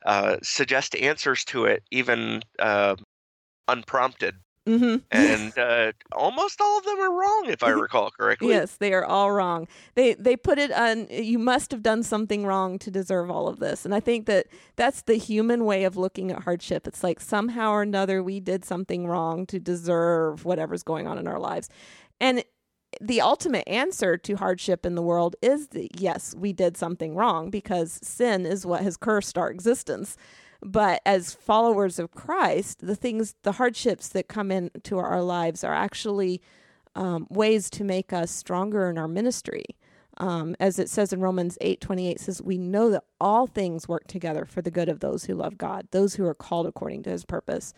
[0.04, 2.96] uh, suggest answers to it, even uh,
[3.68, 4.36] unprompted.
[4.68, 4.96] Mm-hmm.
[5.10, 8.48] And uh, almost all of them are wrong, if I recall correctly.
[8.48, 9.66] Yes, they are all wrong.
[9.94, 13.60] They they put it on you must have done something wrong to deserve all of
[13.60, 13.84] this.
[13.84, 14.46] And I think that
[14.76, 16.86] that's the human way of looking at hardship.
[16.86, 21.26] It's like somehow or another we did something wrong to deserve whatever's going on in
[21.26, 21.70] our lives.
[22.20, 22.44] And
[23.00, 27.50] the ultimate answer to hardship in the world is that yes, we did something wrong
[27.50, 30.16] because sin is what has cursed our existence.
[30.60, 35.74] But as followers of Christ, the things, the hardships that come into our lives are
[35.74, 36.42] actually
[36.94, 39.64] um, ways to make us stronger in our ministry.
[40.16, 43.86] Um, as it says in Romans eight twenty eight, says, "We know that all things
[43.86, 47.04] work together for the good of those who love God, those who are called according
[47.04, 47.72] to His purpose."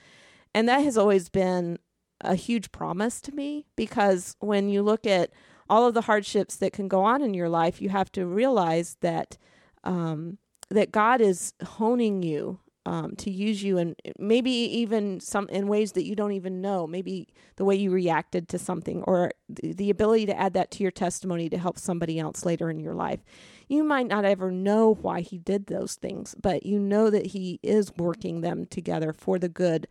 [0.54, 1.78] And that has always been
[2.22, 5.30] a huge promise to me because when you look at
[5.68, 8.96] all of the hardships that can go on in your life, you have to realize
[9.02, 9.36] that
[9.84, 10.38] um,
[10.70, 15.92] that God is honing you um, to use you, and maybe even some in ways
[15.92, 16.86] that you don't even know.
[16.86, 20.82] Maybe the way you reacted to something, or the, the ability to add that to
[20.82, 23.20] your testimony to help somebody else later in your life.
[23.68, 27.60] You might not ever know why He did those things, but you know that He
[27.62, 29.86] is working them together for the good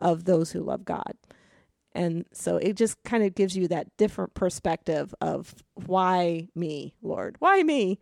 [0.00, 1.14] of those who love God.
[1.94, 7.36] And so it just kind of gives you that different perspective of why me, Lord?
[7.38, 8.00] Why me?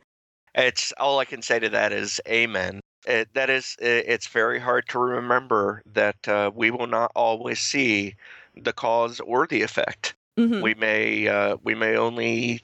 [0.54, 2.81] It's all I can say to that is amen.
[3.06, 7.58] It, that is, it, it's very hard to remember that uh, we will not always
[7.58, 8.14] see
[8.56, 10.14] the cause or the effect.
[10.38, 10.62] Mhm.
[10.62, 12.62] We may uh, we may only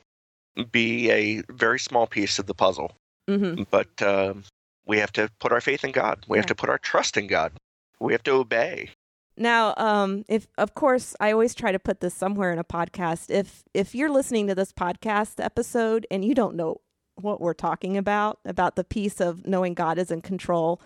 [0.72, 2.92] be a very small piece of the puzzle.
[3.28, 4.44] hmm But um,
[4.86, 6.24] we have to put our faith in God.
[6.28, 7.52] We have to put our trust in God.
[8.00, 8.90] We have to obey.
[9.36, 13.30] Now, um, if of course, I always try to put this somewhere in a podcast.
[13.30, 16.80] If if you're listening to this podcast episode and you don't know
[17.22, 20.80] what we're talking about, about the piece of knowing God is in control,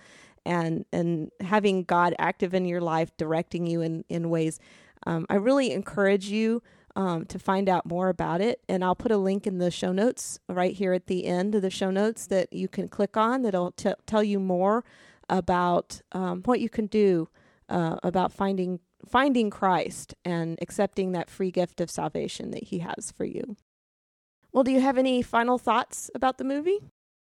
[0.44, 4.58] and and having God active in your life, directing you in in ways,
[5.06, 6.62] um, I really encourage you.
[6.94, 9.92] Um, to find out more about it, and I'll put a link in the show
[9.92, 13.40] notes right here at the end of the show notes that you can click on.
[13.40, 14.84] That'll t- tell you more
[15.26, 17.30] about um, what you can do
[17.70, 23.10] uh, about finding finding Christ and accepting that free gift of salvation that He has
[23.10, 23.56] for you.
[24.53, 26.80] Well, do you have any final thoughts about the movie?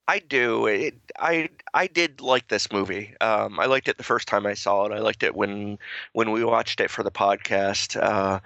[0.09, 0.66] I do.
[0.66, 3.14] It, I I did like this movie.
[3.20, 4.93] Um, I liked it the first time I saw it.
[4.93, 5.79] I liked it when
[6.12, 8.01] when we watched it for the podcast.
[8.03, 8.41] Uh,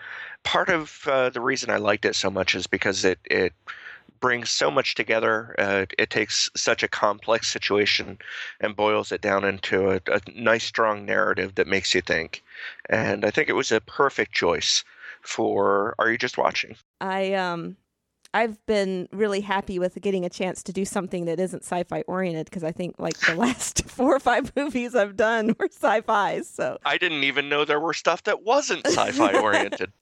[0.44, 3.54] part of uh, the reason I liked it so much is because it it
[4.20, 5.54] brings so much together.
[5.58, 8.18] Uh, it takes such a complex situation
[8.60, 12.42] and boils it down into a, a nice, strong narrative that makes you think.
[12.90, 14.84] And I think it was a perfect choice
[15.22, 16.76] for Are You Just Watching?
[17.00, 17.76] I um
[18.34, 22.46] I've been really happy with getting a chance to do something that isn't sci-fi oriented
[22.46, 26.42] because I think like the last four or five movies I've done were sci-fi.
[26.42, 29.92] So I didn't even know there were stuff that wasn't sci fi oriented.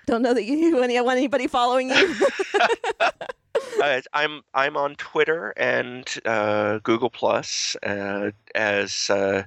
[0.06, 2.16] Don't know that you want anybody following you.
[3.84, 9.44] uh, I'm I'm on Twitter and uh, Google Plus uh, as uh,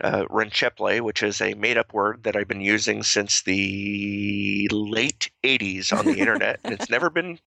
[0.00, 5.96] uh, Rencheple, which is a made-up word that I've been using since the late '80s
[5.96, 7.38] on the internet, and it's never been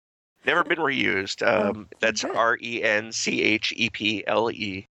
[0.45, 1.45] never been reused.
[1.45, 2.23] Um, that's.
[2.23, 4.87] R E N C H E P L E,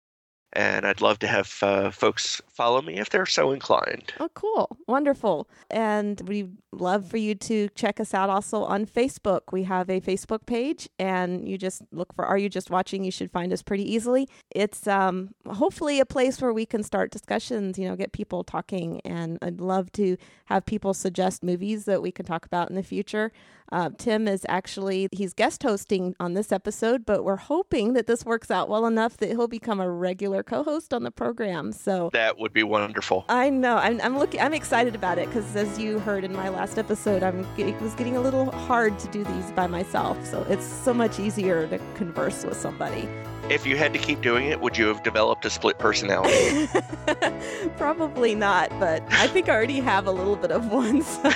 [0.53, 4.12] and I'd love to have uh, folks follow me if they're so inclined.
[4.18, 4.76] Oh, cool.
[4.86, 5.48] Wonderful.
[5.70, 9.40] And we'd love for you to check us out also on Facebook.
[9.53, 13.05] We have a Facebook page, and you just look for Are You Just Watching?
[13.05, 14.28] You should find us pretty easily.
[14.51, 19.01] It's um, hopefully a place where we can start discussions, you know, get people talking.
[19.05, 22.82] And I'd love to have people suggest movies that we can talk about in the
[22.82, 23.32] future.
[23.73, 28.25] Uh, Tim is actually, he's guest hosting on this episode, but we're hoping that this
[28.25, 31.73] works out well enough that he'll become a regular co host on the program.
[31.73, 33.25] So That would be wonderful.
[33.29, 33.77] I know.
[33.77, 34.41] I'm, I'm looking.
[34.41, 37.95] I'm excited about it because, as you heard in my last episode, I'm it was
[37.95, 40.25] getting a little hard to do these by myself.
[40.27, 43.09] So it's so much easier to converse with somebody.
[43.49, 46.68] If you had to keep doing it, would you have developed a split personality?
[47.77, 51.03] Probably not, but I think I already have a little bit of one.
[51.03, 51.31] So.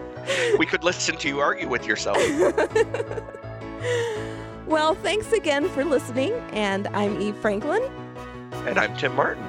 [0.58, 2.18] we could listen to you argue with yourself.
[4.66, 7.82] well, thanks again for listening, and I'm Eve Franklin.
[8.66, 9.44] And I'm Tim Martin.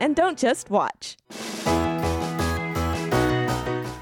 [0.00, 1.16] And don't just watch.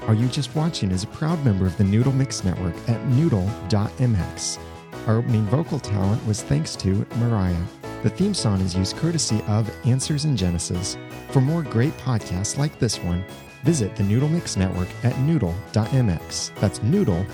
[0.07, 4.59] Are You Just Watching is a proud member of the Noodle Mix Network at noodle.mx.
[5.07, 7.55] Our opening vocal talent was thanks to Mariah.
[8.03, 10.97] The theme song is used courtesy of Answers in Genesis.
[11.29, 13.23] For more great podcasts like this one,
[13.63, 16.53] Visit the Noodle Mix Network at noodle.mx.
[16.55, 17.33] That's noodle.mx.